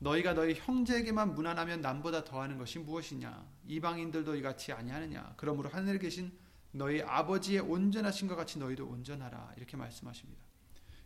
[0.00, 3.46] 너희가 너희 형제에게만 무난하면 남보다 더하는 것이 무엇이냐?
[3.66, 5.34] 이방인들도 이같이 아니하느냐?
[5.36, 6.32] 그러므로 하늘에 계신
[6.70, 9.54] 너희 아버지의 온전하신 것 같이 너희도 온전하라.
[9.56, 10.42] 이렇게 말씀하십니다.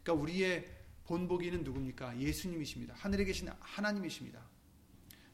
[0.03, 2.19] 그러니까 우리의 본보기는 누굽니까?
[2.19, 2.95] 예수님이십니다.
[2.97, 4.41] 하늘에 계신 하나님이십니다.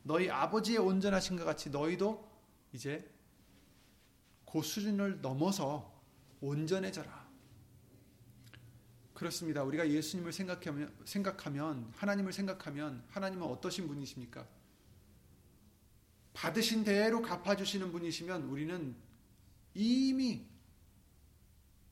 [0.03, 2.29] 너희 아버지의 온전하신 것 같이 너희도
[2.73, 3.11] 이제
[4.51, 5.93] 그 수준을 넘어서
[6.41, 7.29] 온전해져라.
[9.13, 9.65] 그렇습니다.
[9.65, 14.47] 우리가 예수님을 생각하면, 생각하면, 하나님을 생각하면, 하나님은 어떠신 분이십니까?
[16.33, 18.97] 받으신 대로 갚아주시는 분이시면 우리는
[19.75, 20.47] 이미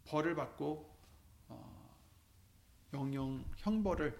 [0.04, 0.96] 벌을 받고,
[1.48, 1.98] 어,
[2.92, 4.16] 영영 형벌을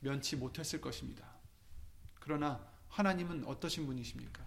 [0.00, 1.30] 면치 못했을 것입니다.
[2.18, 4.44] 그러나 하나님은 어떠신 분이십니까?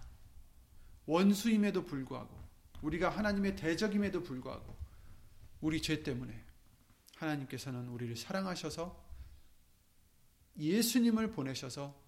[1.06, 2.43] 원수임에도 불구하고,
[2.84, 4.76] 우리가 하나님의 대적임에도 불구하고
[5.62, 6.44] 우리 죄 때문에
[7.16, 9.02] 하나님께서는 우리를 사랑하셔서
[10.58, 11.98] 예수님을 보내셔서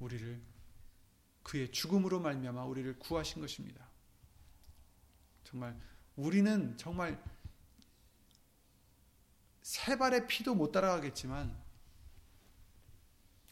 [0.00, 0.42] 우리를
[1.42, 3.86] 그의 죽음으로 말미암아 우리를 구하신 것입니다.
[5.44, 5.78] 정말
[6.16, 7.22] 우리는 정말
[9.60, 11.62] 세 발의 피도 못 따라가겠지만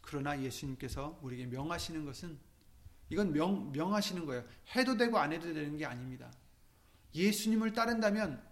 [0.00, 2.40] 그러나 예수님께서 우리에게 명하시는 것은
[3.12, 4.42] 이건 명, 명하시는 거예요.
[4.74, 6.32] 해도 되고 안 해도 되는 게 아닙니다.
[7.14, 8.42] 예수님을 따른다면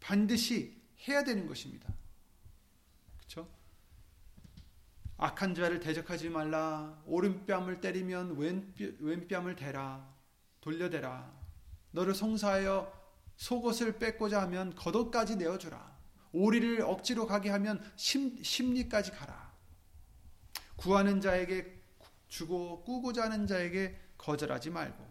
[0.00, 1.94] 반드시 해야 되는 것입니다.
[3.18, 3.48] 그렇죠?
[5.16, 7.00] 악한 자를 대적하지 말라.
[7.06, 10.12] 오른뺨을 때리면 왼, 뺨을 대라.
[10.60, 11.32] 돌려대라.
[11.92, 12.92] 너를 송사하여
[13.36, 15.98] 속옷을 뺏고자 하면 겉옷까지 내어주라.
[16.32, 19.54] 오리를 억지로 가게 하면 심, 심리까지 가라.
[20.74, 21.79] 구하는 자에게
[22.30, 25.06] 주고 꾸고자 하는 자에게 거절하지 말고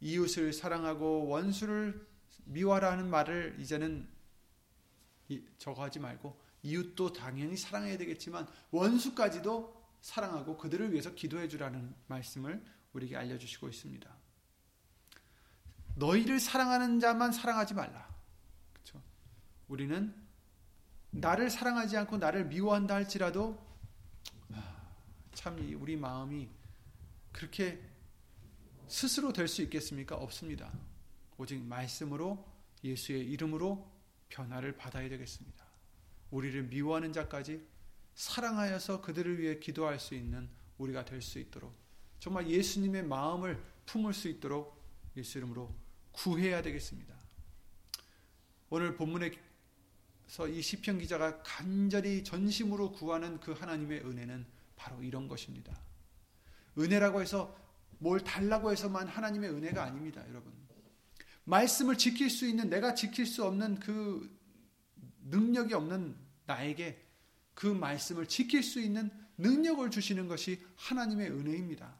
[0.00, 2.06] 이웃을 사랑하고 원수를
[2.46, 4.08] 미워하라 하는 말을 이제는
[5.58, 13.16] 저거 하지 말고 이웃도 당연히 사랑해야 되겠지만 원수까지도 사랑하고 그들을 위해서 기도해 주라는 말씀을 우리에게
[13.16, 14.16] 알려주시고 있습니다.
[15.96, 18.08] 너희를 사랑하는 자만 사랑하지 말라.
[18.72, 19.02] 그렇죠?
[19.68, 20.14] 우리는
[21.10, 23.65] 나를 사랑하지 않고 나를 미워한다 할지라도 아,
[25.46, 26.48] 참 우리 마음이
[27.30, 27.80] 그렇게
[28.88, 30.16] 스스로 될 수 있겠습니까?
[30.16, 30.76] 없습니다.
[31.38, 32.44] 오직 말씀으로
[32.82, 33.88] 예수의 이름으로
[34.28, 35.64] 변화를 받아야 되겠습니다.
[36.32, 37.64] 우리를 미워하는 자까지
[38.16, 41.78] 사랑하여서 그들을 위해 기도할 수 있는 우리가 될 수 있도록
[42.18, 44.82] 정말 예수님의 마음을 품을 수 있도록
[45.16, 45.72] 예수 이름으로
[46.10, 47.14] 구해야 되겠습니다.
[48.70, 55.76] 오늘 본문에서 이 시편 기자가 간절히 전심으로 구하는 그 하나님의 은혜는 바로 이런 것입니다.
[56.78, 57.56] 은혜라고 해서
[57.98, 60.54] 뭘 달라고 해서만 하나님의 은혜가 아닙니다, 여러분.
[61.44, 64.36] 말씀을 지킬 수 있는 내가 지킬 수 없는 그
[65.22, 67.02] 능력이 없는 나에게
[67.54, 71.94] 그 말씀을 지킬 수 있는 능력을 주시는 것이 하나님의 은혜입니다.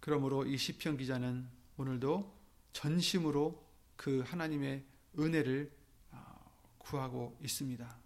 [0.00, 2.38] 그러므로 이 시편 기자는 오늘도
[2.72, 3.64] 전심으로
[3.96, 4.84] 그 하나님의
[5.18, 5.72] 은혜를
[6.10, 6.34] 아,
[6.78, 8.01] 구하고 있습니다.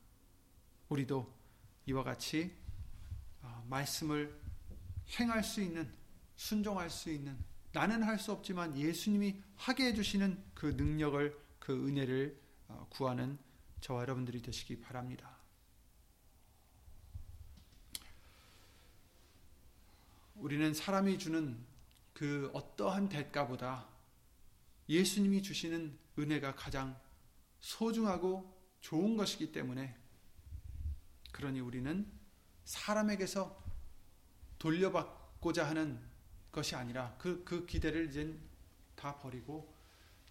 [0.88, 1.32] 우리도
[1.86, 2.54] 이와 같이
[3.42, 4.40] 아, 말씀을
[5.18, 5.92] 행할 수 있는
[6.36, 7.38] 순종할 수 있는
[7.72, 13.38] 나는 할 수 없지만 예수님이 하게 해주시는 그 능력을 그 은혜를 어, 구하는
[13.80, 15.36] 저와 여러분들이 되시기 바랍니다.
[20.36, 21.56] 우리는 사람이 주는
[22.12, 23.86] 그 어떠한 대가보다
[24.88, 26.98] 예수님이 주시는 은혜가 가장
[27.60, 29.94] 소중하고 좋은 것이기 때문에
[31.36, 32.10] 그러니 우리는
[32.64, 33.62] 사람에게서
[34.58, 36.00] 돌려받고자 하는
[36.50, 38.34] 것이 아니라 그, 그 기대를 이제
[38.94, 39.70] 다 버리고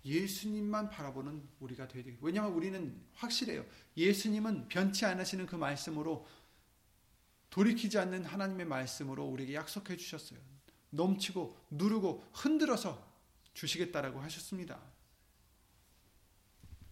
[0.03, 3.63] 예수님만 바라보는 우리가 되야 되겠 왜냐하면 우리는 확실해요.
[3.95, 6.27] 예수님은 변치 않으시는 그 말씀으로
[7.51, 10.39] 돌이키지 않는 하나님의 말씀으로 우리에게 약속해 주셨어요.
[10.89, 13.07] 넘치고 누르고 흔들어서
[13.53, 14.81] 주시겠다라고 하셨습니다.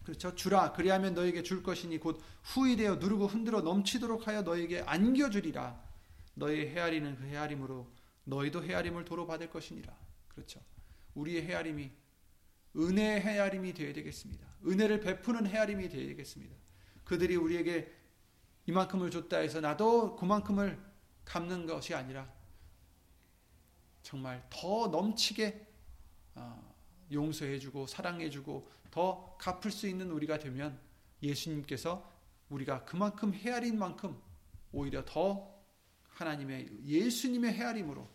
[0.04, 0.34] 그렇죠.
[0.34, 5.82] 주라 그리하면 너에게 줄 것이니 곧 후이되어 누르고 흔들어 넘치도록 하여 너에게 안겨주리라.
[6.34, 7.90] 너의 헤아리는 그 헤아림으로
[8.24, 9.96] 너희도 헤아림을 도로 받을 것이니라.
[10.28, 10.60] 그렇죠.
[11.14, 11.90] 우리의 헤아림이
[12.76, 14.46] 은혜의 헤아림이 되어야 되겠습니다.
[14.66, 16.54] 은혜를 베푸는 헤아림이 되어야 되겠습니다.
[17.04, 17.92] 그들이 우리에게
[18.66, 20.82] 이만큼을 줬다 해서 나도 그만큼을
[21.24, 22.30] 갚는 것이 아니라
[24.02, 25.66] 정말 더 넘치게
[26.34, 26.74] 어,
[27.12, 30.78] 용서해주고 사랑해주고 더 갚을 수 있는 우리가 되면
[31.20, 32.08] 예수님께서
[32.48, 34.16] 우리가 그만큼 헤아린 만큼
[34.70, 35.52] 오히려 더
[36.10, 38.08] 하나님의 예수님의 헤아림으로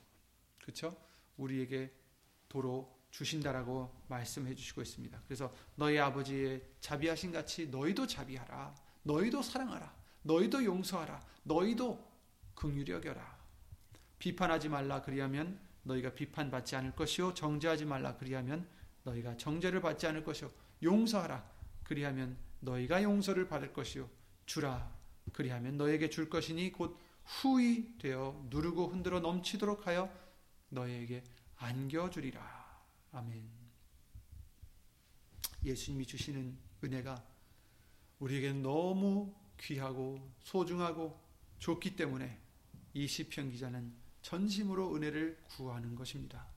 [0.62, 0.96] 그렇죠?
[1.36, 1.94] 우리에게
[2.48, 5.22] 도로 주신다라고 말씀해 주시고 있습니다.
[5.26, 8.74] 그래서 너희 아버지의 자비하신 같이 너희도 자비하라.
[9.04, 9.94] 너희도 사랑하라.
[10.22, 11.20] 너희도 용서하라.
[11.44, 12.10] 너희도
[12.56, 13.38] 긍휼히 여겨라.
[14.18, 18.66] 비판하지 말라 그리하면 너희가 비판받지 않을 것이요 정죄하지 말라 그리하면
[19.04, 20.50] 너희가 정죄를 받지 않을 것이요
[20.82, 21.44] 용서하라
[21.84, 24.10] 그리하면 너희가 용서를 받을 것이요
[24.46, 24.92] 주라
[25.34, 30.12] 그리하면 너에게 줄 것이니 곧 후이 되어 누르고 흔들어 넘치도록 하여
[30.70, 31.24] 너희에게
[31.58, 32.70] 안겨주리라.
[33.12, 33.48] 아멘.
[35.64, 37.24] 예수님이 주시는 은혜가
[38.20, 41.20] 우리에게는 너무 귀하고 소중하고
[41.60, 42.40] 좋기 때문에
[42.94, 46.48] 이 시편 기자는 전심으로 은혜를 구하는 것입니다.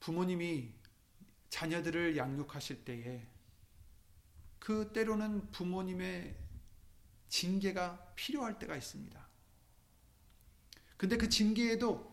[0.00, 0.72] 부모님이
[1.52, 3.26] 자녀들을 양육하실 때에
[4.58, 6.34] 그 때로는 부모님의
[7.28, 9.28] 징계가 필요할 때가 있습니다.
[10.96, 12.10] 근데 그 징계에도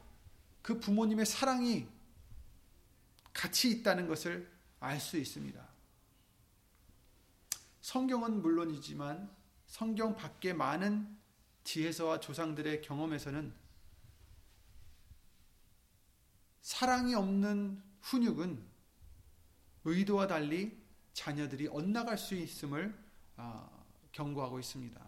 [0.62, 1.88] 그 부모님의 사랑이
[3.32, 5.65] 같이 있다는 것을 알 수 있습니다.
[7.80, 9.34] 성경은 물론이지만
[9.67, 11.17] 성경 밖에 많은
[11.63, 13.54] 지혜서와 조상들의 경험에서는
[16.62, 18.68] 사랑이 없는 훈육은
[19.85, 20.77] 의도와 달리
[21.13, 22.97] 자녀들이 엇나갈 수 있음을
[23.37, 23.69] 아,
[24.11, 24.99] 경고하고 있습니다.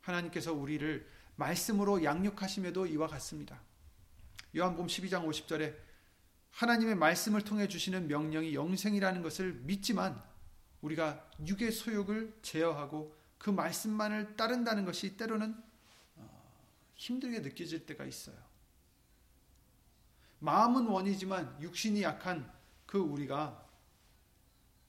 [0.00, 1.06] 하나님께서 우리를
[1.36, 3.60] 말씀으로 양육하심에도 이와 같습니다.
[4.56, 5.76] 요한복음 12장 50절에
[6.50, 10.20] 하나님의 말씀을 통해 주시는 명령이 영생이라는 것을 믿지만
[10.82, 15.54] 우리가 육의 소욕을 제어하고 그 말씀만을 따른다는 것이 때로는
[16.16, 16.52] 어,
[16.96, 18.36] 힘들게 느껴질 때가 있어요.
[20.40, 22.50] 마음은 원이지만 육신이 약한
[22.90, 23.64] 그 우리가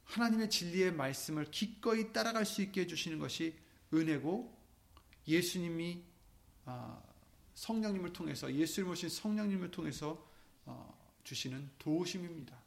[0.06, 3.56] 하나님의 진리의 말씀을 기꺼이 따라갈 수 있게 해주시는 것이
[3.93, 4.58] 은혜고
[5.28, 6.04] 예수님이
[6.66, 6.99] 아,
[7.54, 10.28] 성령님을 통해서 예수를 모신 성령님을 통해서
[10.66, 12.60] 어, 주시는 도우심입니다.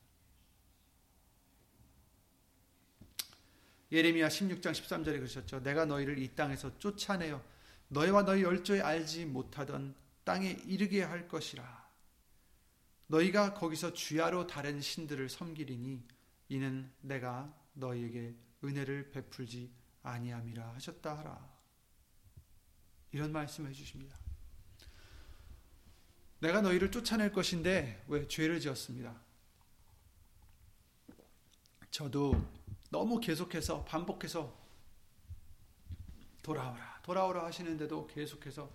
[3.91, 5.65] 예레미야 16장 13절에 그러셨죠.
[5.65, 7.43] 내가 너희를 이 땅에서 쫓아내어
[7.89, 11.84] 너희와 너희 열조에 알지 못하던 땅에 이르게 할 것이라.
[13.15, 16.03] 너희가 거기서 주야로 다른 신들을 섬기리니
[16.49, 18.35] 이는 내가 너희에게
[18.65, 19.71] 은혜를 베풀지
[20.03, 21.55] 아니함이라 하셨다 하라.
[23.13, 24.19] 이런 말씀을 해주십니다.
[26.41, 29.15] 내가 너희를 쫓아낼 것인데 왜 죄를 지었습니다.
[31.93, 32.45] 저도
[32.91, 34.53] 너무 계속해서 반복해서
[36.43, 38.69] 돌아오라 돌아오라 하시는데도 계속해서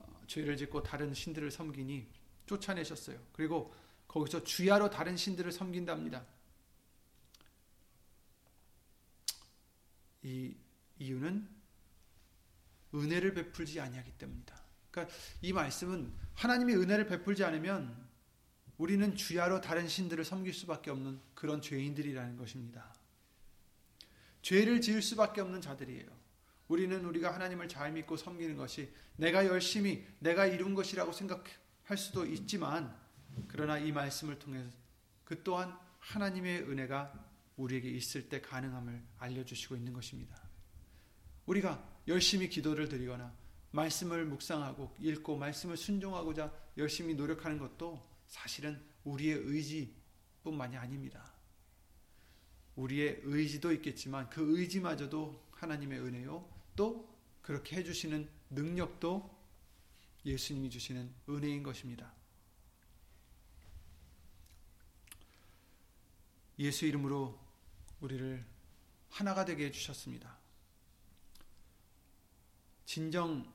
[0.00, 2.17] 어, 죄를 짓고 다른 신들을 섬기니
[2.48, 3.18] 쫓아내셨어요.
[3.32, 3.72] 그리고
[4.08, 6.24] 거기서 주야로 다른 신들을 섬긴답니다.
[10.22, 10.56] 이
[10.98, 11.48] 이유는
[12.94, 14.60] 은혜를 베풀지 아니하기 때문이다.
[14.90, 18.08] 그러니까 이 말씀은 하나님이 은혜를 베풀지 않으면
[18.78, 22.94] 우리는 주야로 다른 신들을 섬길 수밖에 없는 그런 죄인들이라는 것입니다.
[24.42, 26.06] 죄를 지을 수밖에 없는 자들이에요.
[26.68, 31.44] 우리는 우리가 하나님을 잘 믿고 섬기는 것이 내가 열심히 내가 이룬 것이라고 생각
[31.88, 32.94] 할 수도 있지만
[33.46, 34.70] 그러나 이 말씀을 통해서
[35.24, 37.12] 그 또한 하나님의 은혜가
[37.56, 40.38] 우리에게 있을 때 가능함을 알려주시고 있는 것입니다.
[41.46, 43.34] 우리가 열심히 기도를 드리거나
[43.70, 51.32] 말씀을 묵상하고 읽고 말씀을 순종하고자 열심히 노력하는 것도 사실은 우리의 의지뿐만이 아닙니다.
[52.76, 56.46] 우리의 의지도 있겠지만 그 의지마저도 하나님의 은혜요.
[56.76, 59.37] 또 그렇게 해주시는 능력도
[60.24, 62.12] 예수님이 주시는 은혜인 것입니다.
[66.58, 67.38] 예수 이름으로
[68.00, 68.44] 우리를
[69.10, 70.38] 하나가 되게 해주셨습니다.
[72.84, 73.52] 진정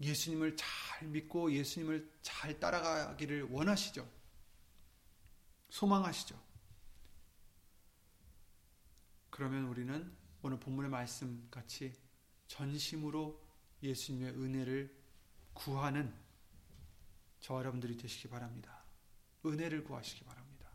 [0.00, 4.08] 예수님을 잘 믿고 예수님을 잘 따라가기를 원하시죠.
[5.68, 6.40] 소망하시죠.
[9.30, 11.94] 그러면 우리는 오늘 본문의 말씀 같이
[12.46, 13.39] 전심으로
[13.82, 14.96] 예수님의 은혜를
[15.52, 16.12] 구하는
[17.40, 18.84] 저와 여러분들이 되시기 바랍니다.
[19.44, 20.68] 은혜를 구하시기 바랍니다.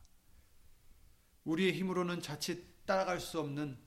[1.43, 3.77] 우리의 힘으로는 자칫 따라갈 수 없는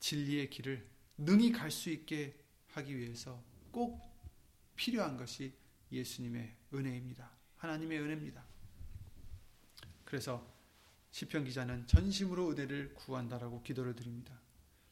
[0.00, 4.00] 진리의 길을 능히 갈 수 있게 하기 위해서 꼭
[4.76, 5.52] 필요한 것이
[5.90, 7.30] 예수님의 은혜입니다.
[7.56, 8.44] 하나님의 은혜입니다.
[10.04, 10.46] 그래서
[11.10, 14.40] 시편 기자는 전심으로 은혜를 구한다라고 기도를 드립니다.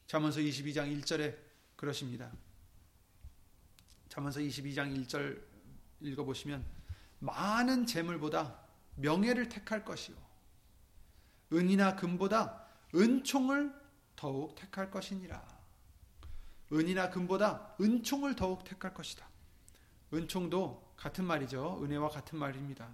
[0.06, 1.36] 잠언서 22장 1절에
[1.76, 2.32] 그러십니다.
[4.16, 5.38] 잠언서 22장 1절
[6.00, 6.64] 읽어 보시면
[7.18, 8.58] 많은 재물보다
[8.94, 10.16] 명예를 택할 것이요
[11.52, 13.74] 은이나 금보다 은총을
[14.16, 15.46] 더욱 택할 것이니라.
[16.72, 19.28] 은이나 금보다 은총을 더욱 택할 것이다.
[20.14, 21.84] 은총도 같은 말이죠.
[21.84, 22.88] 은혜와 같은 말입니다.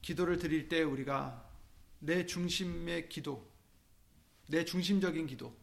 [0.00, 1.46] 기도를 드릴 때 우리가
[1.98, 3.46] 내 중심의 기도,
[4.48, 5.61] 내 중심적인 기도,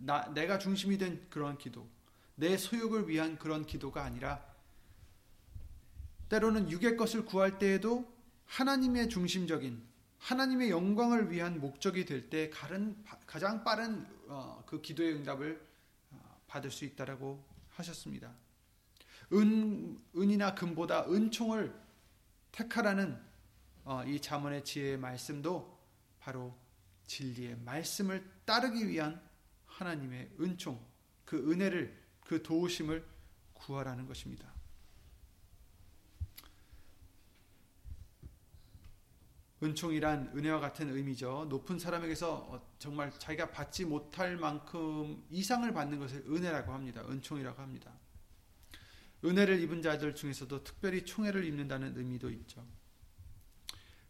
[0.00, 1.88] 나, 내가 중심이 된 그런 기도,
[2.34, 4.44] 내 소욕을 위한 그런 기도가 아니라
[6.28, 8.12] 때로는 육의 것을 구할 때에도
[8.46, 9.82] 하나님의 중심적인
[10.18, 15.66] 하나님의 영광을 위한 목적이 될 때 가장 빠른 어, 그 기도의 응답을
[16.10, 18.34] 어, 받을 수 있다라고 하셨습니다.
[19.32, 21.74] 은 은이나 금보다 은총을
[22.52, 23.18] 택하라는
[23.84, 25.78] 어, 이 자문의 지혜의 말씀도
[26.20, 26.54] 바로
[27.06, 29.20] 진리의 말씀을 따르기 위한
[29.78, 30.84] 하나님의 은총,
[31.24, 33.06] 그 은혜를, 그 도우심을
[33.54, 34.52] 구하라는 것입니다.
[39.62, 41.46] 은총이란 은혜와 같은 의미죠.
[41.48, 47.02] 높은 사람에게서 어, 정말 자기가 받지 못할 만큼 이상을 받는 것을 은혜라고 합니다.
[47.08, 47.92] 은총이라고 합니다.
[49.24, 52.64] 은혜를 입은 자들 중에서도 특별히 총애를 입는다는 의미도 있죠.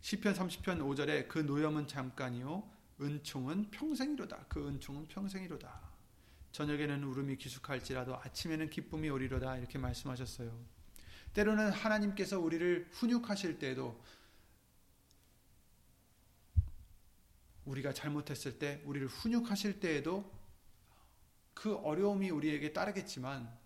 [0.01, 4.47] 시편 30편 5절에 그 노염은 잠깐이요 은총은 평생이로다.
[4.49, 5.81] 그 은총은 평생이로다.
[6.53, 9.57] 저녁에는 울음이 기숙할지라도 아침에는 기쁨이 오리로다.
[9.59, 10.59] 이렇게 말씀하셨어요.
[11.35, 14.03] 때로는 하나님께서 우리를 훈육하실 때도
[17.65, 20.33] 우리가 잘못했을 때, 우리를 훈육하실 때에도
[21.53, 23.57] 그 어려움이 우리에게 따르겠지만,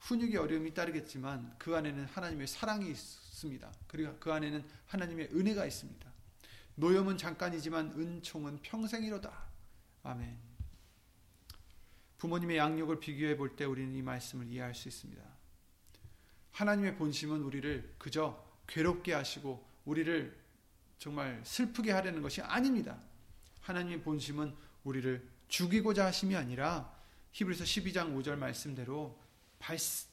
[0.00, 3.72] 훈육의 어려움이 따르겠지만, 그 안에는 하나님의 사랑이 있습니다.
[3.86, 6.05] 그리고 그 안에는 하나님의 은혜가 있습니다.
[6.76, 9.32] 노염은 잠깐이지만 은총은 평생이로다.
[10.02, 10.38] 아멘.
[12.18, 15.22] 부모님의 양육을 비교해 볼 때 우리는 이 말씀을 이해할 수 있습니다.
[16.52, 20.36] 하나님의 본심은 우리를 그저 괴롭게 하시고 우리를
[20.98, 22.98] 정말 슬프게 하려는 것이 아닙니다.
[23.60, 24.54] 하나님의 본심은
[24.84, 26.94] 우리를 죽이고자 하심이 아니라
[27.32, 29.18] 히브리서 12장 5절 말씀대로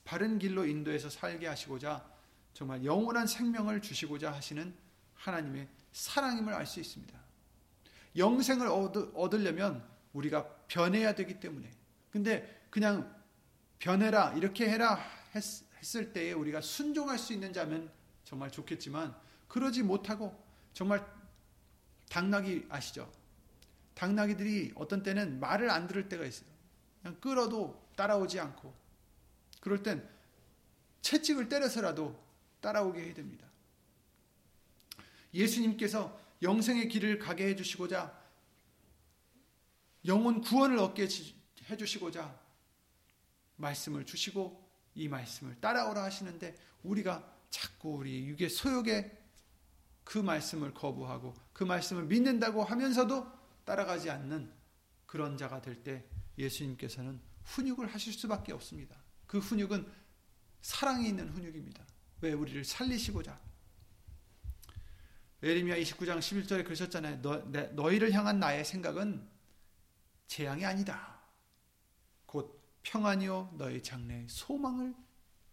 [0.03, 2.09] 바른 길로 인도해서 살게 하시고자
[2.53, 4.75] 정말 영원한 생명을 주시고자 하시는
[5.15, 7.17] 하나님의 사랑임을 알 수 있습니다.
[8.17, 9.83] 영생을 얻으려면
[10.13, 11.71] 우리가 변해야 되기 때문에
[12.11, 13.15] 근데 그냥
[13.79, 14.99] 변해라 이렇게 해라
[15.33, 15.43] 했,
[15.77, 17.91] 했을 때에 우리가 순종할 수 있는 자면
[18.23, 19.15] 정말 좋겠지만
[19.47, 20.39] 그러지 못하고
[20.73, 21.05] 정말
[22.09, 23.11] 당나귀 아시죠?
[23.95, 26.49] 당나귀들이 어떤 때는 말을 안 들을 때가 있어요.
[27.01, 28.73] 그냥 끌어도 따라오지 않고
[29.59, 30.07] 그럴 땐
[31.01, 32.19] 채찍을 때려서라도
[32.61, 33.47] 따라오게 해야 됩니다.
[35.33, 38.21] 예수님께서 영생의 길을 가게 해주시고자
[40.05, 41.07] 영혼 구원을 얻게
[41.69, 42.39] 해주시고자
[43.55, 44.61] 말씀을 주시고
[44.95, 49.17] 이 말씀을 따라오라 하시는데 우리가 자꾸 우리 육의 소욕에
[50.03, 53.31] 그 말씀을 거부하고 그 말씀을 믿는다고 하면서도
[53.63, 54.51] 따라가지 않는
[55.05, 56.03] 그런 자가 될 때
[56.37, 58.95] 예수님께서는 훈육을 하실 수밖에 없습니다.
[59.27, 59.89] 그 훈육은
[60.61, 61.85] 사랑이 있는 훈육입니다.
[62.21, 63.39] 왜 우리를 살리시고자
[65.43, 67.21] 에레미야 29장 11절에 그러셨잖아요.
[67.21, 69.27] 너, 내, 너희를 향한 나의 생각은
[70.27, 71.19] 재앙이 아니다.
[72.25, 74.95] 곧 평안이요 너희 장래에 소망을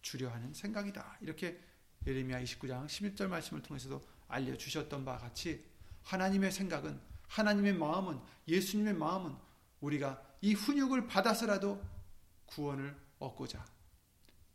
[0.00, 1.18] 주려 하는 생각이다.
[1.20, 1.60] 이렇게
[2.06, 5.64] 예레미야 29장 11절 말씀을 통해서도 알려 주셨던 바와 같이
[6.04, 9.36] 하나님의 생각은 하나님의 마음은 예수님의 마음은
[9.80, 11.82] 우리가 이 훈육을 받아서라도
[12.46, 13.64] 구원을 얻고자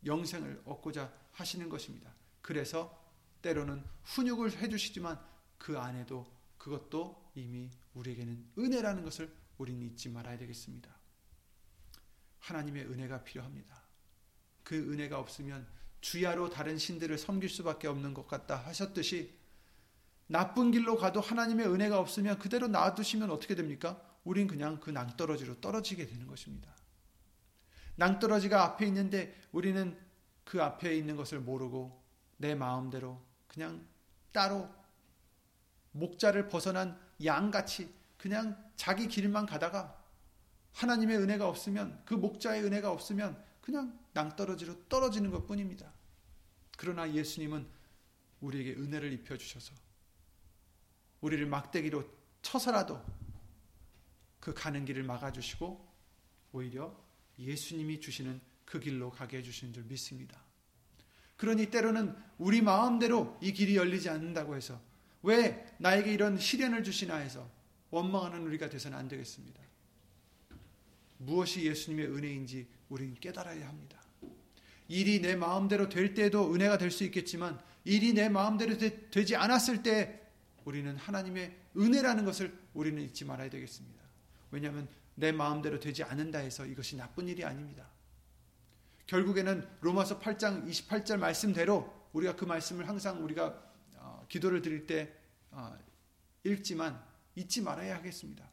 [0.04, 2.10] 영생을 얻고자 하시는 것입니다.
[2.40, 3.05] 그래서
[3.42, 5.20] 때로는 훈육을 해주시지만
[5.58, 6.26] 그 안에도
[6.58, 10.90] 그것도 이미 우리에게는 은혜라는 것을 우리는 잊지 말아야 되겠습니다.
[12.40, 13.82] 하나님의 은혜가 필요합니다.
[14.62, 15.66] 그 은혜가 없으면
[16.00, 19.34] 주야로 다른 신들을 섬길 수밖에 없는 것 같다 하셨듯이
[20.28, 24.00] 나쁜 길로 가도 하나님의 은혜가 없으면 그대로 놔두시면 어떻게 됩니까?
[24.24, 26.74] 우린 그냥 그 낭떠러지로 떨어지게 되는 것입니다.
[27.94, 29.96] 낭떠러지가 앞에 있는데 우리는
[30.44, 32.05] 그 앞에 있는 것을 모르고
[32.36, 33.86] 내 마음대로 그냥
[34.32, 34.68] 따로
[35.92, 40.02] 목자를 벗어난 양같이 그냥 자기 길만 가다가
[40.72, 45.90] 하나님의 은혜가 없으면 그 목자의 은혜가 없으면 그냥 낭떠러지로 떨어지는 것 뿐입니다.
[46.76, 47.66] 그러나 예수님은
[48.40, 49.74] 우리에게 은혜를 입혀주셔서
[51.22, 52.04] 우리를 막대기로
[52.42, 53.02] 쳐서라도
[54.38, 55.94] 그 가는 길을 막아주시고
[56.52, 56.96] 오히려
[57.38, 60.45] 예수님이 주시는 그 길로 가게 해주시는 줄 믿습니다.
[61.36, 64.80] 그러니 때로는 우리 마음대로 이 길이 열리지 않는다고 해서
[65.22, 67.48] 왜 나에게 이런 시련을 주시나 해서
[67.90, 69.60] 원망하는 우리가 되서는 안 되겠습니다.
[71.18, 74.00] 무엇이 예수님의 은혜인지 우리는 깨달아야 합니다.
[74.88, 79.82] 일이 내 마음대로 될 때도 은혜가 될 수 있겠지만 일이 내 마음대로 되, 지 않았을
[79.82, 80.20] 때
[80.64, 84.02] 우리는 하나님의 은혜라는 것을 우리는 잊지 말아야 되겠습니다.
[84.50, 87.88] 왜냐하면 내 마음대로 되지 않는다 해서 이것이 나쁜 일이 아닙니다.
[89.06, 93.62] 결국에는 로마서 8장 28절 말씀대로 우리가 그 말씀을 항상 우리가
[93.96, 95.14] 어, 기도를 드릴 때
[95.50, 95.76] 어,
[96.44, 97.02] 읽지만
[97.34, 98.48] 잊지 말아야 하겠습니다.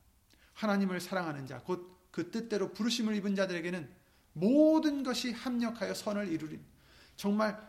[0.54, 3.92] 하나님을 사랑하는 자, 곧 그 뜻대로 부르심을 입은 자들에게는
[4.34, 6.64] 모든 것이 합력하여 선을 이루린
[7.16, 7.60] 정말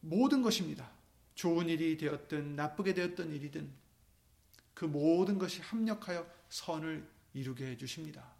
[0.00, 0.90] 모든 것입니다.
[1.36, 3.70] 좋은 일이 되었든 나쁘게 되었던 일이든
[4.74, 8.34] 그 모든 것이 합력하여 선을 이루게 해 주십니다.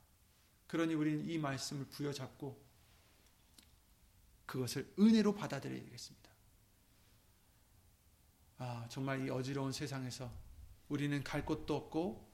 [0.66, 2.60] 그러니 우리는 이 말씀을 부여잡고
[4.50, 6.28] 그것을 은혜로 받아들여야 되겠습니다.
[8.58, 10.28] 아, 정말 이 어지러운 세상에서
[10.88, 12.28] 우리는 갈 곳도 없고,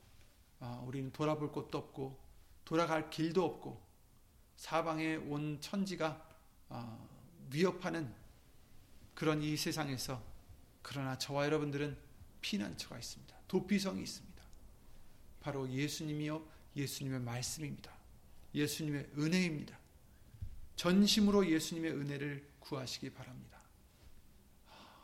[0.61, 2.19] 아, 우리는 돌아볼 곳도 없고,
[2.65, 3.87] 돌아갈 길도 없고,
[4.57, 6.27] 사방에 온 천지가
[6.71, 7.07] 아,
[7.51, 8.13] 위협하는
[9.15, 10.23] 그런 이 세상에서,
[10.81, 11.99] 그러나 저와 여러분들은
[12.41, 13.37] 피난처가 있습니다.
[13.47, 14.43] 도피성이 있습니다.
[15.41, 17.93] 바로 예수님이요, 예수님의 말씀입니다.
[18.55, 19.86] 예수님의 은혜입니다.
[20.77, 23.61] 전심으로 예수님의 은혜를 구하시기 바랍니다.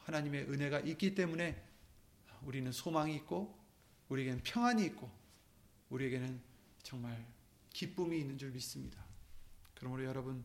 [0.04, 1.62] 하나님의 은혜가 있기 때문에
[2.42, 3.58] 우리는 소망이 있고
[4.08, 5.10] 우리에게는 평안이 있고
[5.88, 6.40] 우리에게는
[6.82, 7.26] 정말
[7.70, 9.04] 기쁨이 있는 줄 믿습니다.
[9.74, 10.44] 그러므로 여러분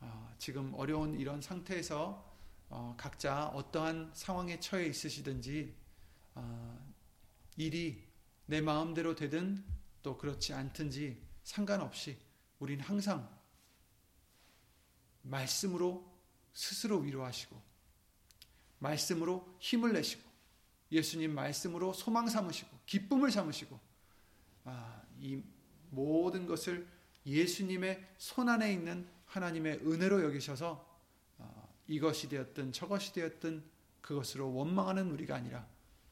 [0.00, 2.28] 어, 지금 어려운 이런 상태에서
[2.70, 5.74] 어, 각자 어떠한 상황에 처해 있으시든지
[6.34, 6.94] 어,
[7.56, 8.02] 일이
[8.46, 9.64] 내 마음대로 되든
[10.02, 12.18] 또 그렇지 않든지 상관없이
[12.58, 13.39] 우리는 항상
[15.22, 16.04] 말씀으로
[16.52, 17.60] 스스로 위로하시고
[18.78, 20.28] 말씀으로 힘을 내시고
[20.90, 23.78] 예수님 말씀으로 소망 삼으시고 기쁨을 삼으시고
[24.64, 25.42] 아, 이
[25.90, 26.86] 모든 것을
[27.26, 30.84] 예수님의 손 안에 있는 하나님의 은혜로 여기셔서
[31.38, 33.62] 아, 이것이 되었든 저것이 되었든
[34.00, 35.66] 그것으로 원망하는 우리가 아니라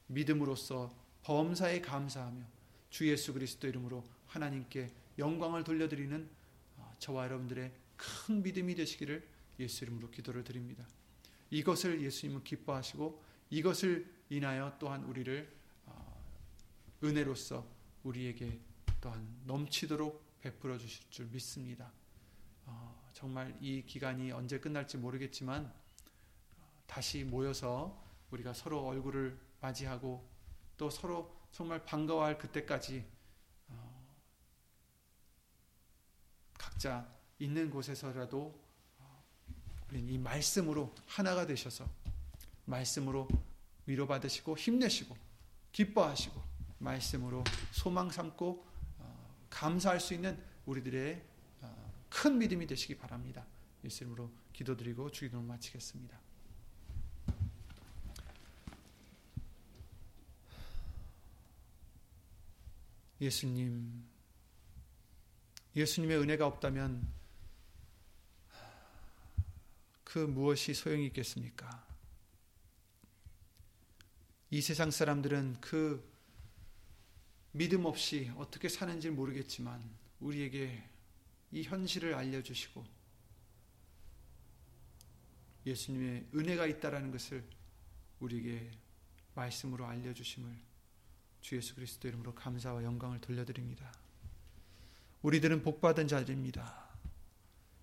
[0.06, 2.44] 믿음으로써 범사에 감사하며
[2.90, 6.28] 주 예수 그리스도 이름으로 하나님께 영광을 돌려드리는
[6.78, 9.28] 아, 저와 여러분들의 큰 믿음이 되시기를
[9.58, 10.86] 예수 이름으로 기도를 드립니다.
[11.50, 15.50] 이것을 예수님은 기뻐하시고 이것을 인하여 또한 우리를
[15.86, 16.24] 어,
[17.02, 17.66] 은혜로서
[18.04, 18.60] 우리에게
[19.00, 21.92] 또한 넘치도록 베풀어 주실 줄 믿습니다.
[22.66, 25.72] 어, 정말 이 기간이 언제 끝날지 모르겠지만
[26.86, 30.28] 다시 모여서 우리가 서로 얼굴을 맞이하고
[30.76, 33.04] 또 서로 정말 반가워할 그때까지
[33.68, 34.06] 어,
[36.58, 38.58] 각자 있는 곳에서라도
[39.92, 41.88] 이 말씀으로 하나가 되셔서
[42.66, 43.28] 말씀으로
[43.86, 45.16] 위로받으시고 힘내시고
[45.72, 46.42] 기뻐하시고
[46.78, 48.66] 말씀으로 소망 삼고
[48.98, 51.22] 어, 감사할 수 있는 우리들의
[51.62, 53.46] 어, 큰 믿음이 되시기 바랍니다.
[53.84, 56.20] 예수님으로 기도드리고 주기도를 마치겠습니다.
[63.20, 64.04] 예수님,
[65.74, 67.08] 예수님의 은혜가 없다면
[70.08, 71.86] 그 무엇이 소용이 있겠습니까?
[74.48, 76.02] 이 세상 사람들은 그
[77.52, 79.82] 믿음 없이 어떻게 사는지 모르겠지만
[80.20, 80.82] 우리에게
[81.52, 82.86] 이 현실을 알려주시고
[85.66, 87.44] 예수님의 은혜가 있다라는 것을
[88.20, 88.70] 우리에게
[89.34, 90.58] 말씀으로 알려주심을
[91.42, 93.92] 주 예수 그리스도 이름으로 감사와 영광을 돌려드립니다.
[95.20, 96.88] 우리들은 복받은 자들입니다.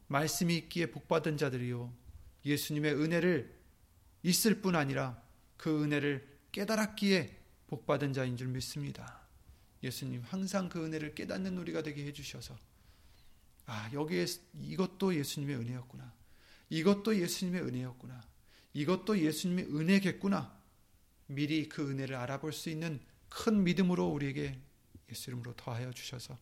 [0.08, 2.05] 말씀이 있기에 복받은 자들이요.
[2.46, 3.56] 예수님의 은혜를
[4.24, 5.22] 있을 뿐 아니라
[5.58, 7.38] 그 은혜를 깨달았기에
[7.68, 9.26] 복받은 자인 줄 믿습니다.
[9.84, 12.58] 예수님 항상 그 은혜를 깨닫는 우리가 되게 해주셔서
[13.66, 16.14] 아 여기에 이것도 예수님의 은혜였구나.
[16.70, 18.22] 이것도 예수님의 은혜였구나.
[18.74, 20.56] 이것도 예수님의 은혜겠구나.
[21.28, 24.60] 미리 그 은혜를 알아볼 수 있는 큰 믿음으로 우리에게
[25.10, 26.38] 예수 이름으로 더하여 주셔서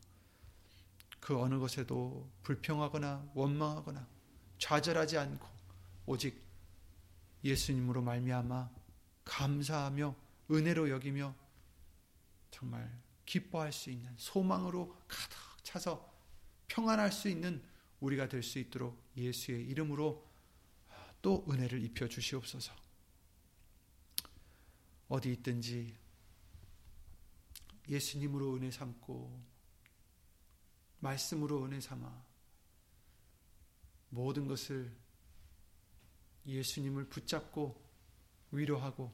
[1.20, 4.08] 그 어느 것에도 불평하거나 원망하거나
[4.58, 5.53] 좌절하지 않고
[6.06, 6.42] 오직
[7.44, 8.70] 예수님으로 말미암아
[9.26, 10.16] 감사하며
[10.52, 11.36] 은혜로 여기며
[12.52, 16.14] 정말 기뻐할 수 있는 소망으로 가득 차서
[16.68, 17.64] 평안할 수 있는
[18.00, 20.28] 우리가 될 수 있도록 예수의 이름으로
[21.22, 22.74] 또 은혜를 입혀 주시옵소서.
[25.08, 25.96] 어디 있든지
[27.88, 29.42] 예수님으로 은혜 삼고
[31.00, 32.26] 말씀으로 은혜 삼아
[34.10, 34.96] 모든 것을
[36.46, 37.82] 예수님을 붙잡고
[38.52, 39.12] 위로하고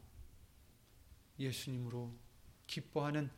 [1.39, 2.13] 예수님으로
[2.67, 3.29] 기뻐하는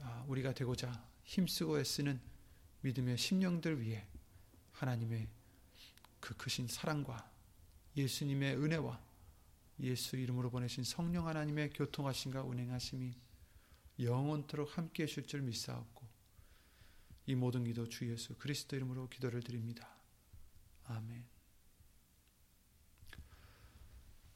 [0.00, 2.20] 아, 우리가 되고자 힘쓰고 애쓰는
[2.82, 4.06] 믿음의 심령들 위해
[4.72, 5.28] 하나님의
[6.20, 7.30] 그 크신 사랑과
[7.96, 9.00] 예수님의 은혜와
[9.80, 13.14] 예수 이름으로 보내신 성령 하나님의 교통하심과 운행하심이
[13.98, 16.06] 영원토록 함께 해줄 줄 믿사옵고
[17.26, 19.88] 이 모든 기도 주 예수 그리스도 이름으로 기도를 드립니다.
[20.84, 21.39] 아멘.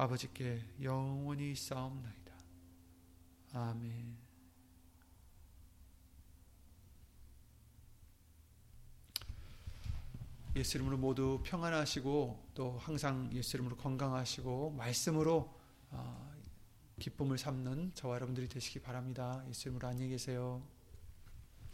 [0.00, 2.32] 아버지께 영원히 싸움나이다.
[3.52, 4.16] 아멘.
[10.56, 15.54] 예수 이름으로 모두 평안하시고 또 항상 예수 이름으로 건강하시고 말씀으로
[15.90, 16.32] 어,
[16.98, 19.44] 기쁨을 삼는 저와 여러분들이 되시기 바랍니다.
[19.50, 20.62] 예수 이름으로 안녕히 계세요.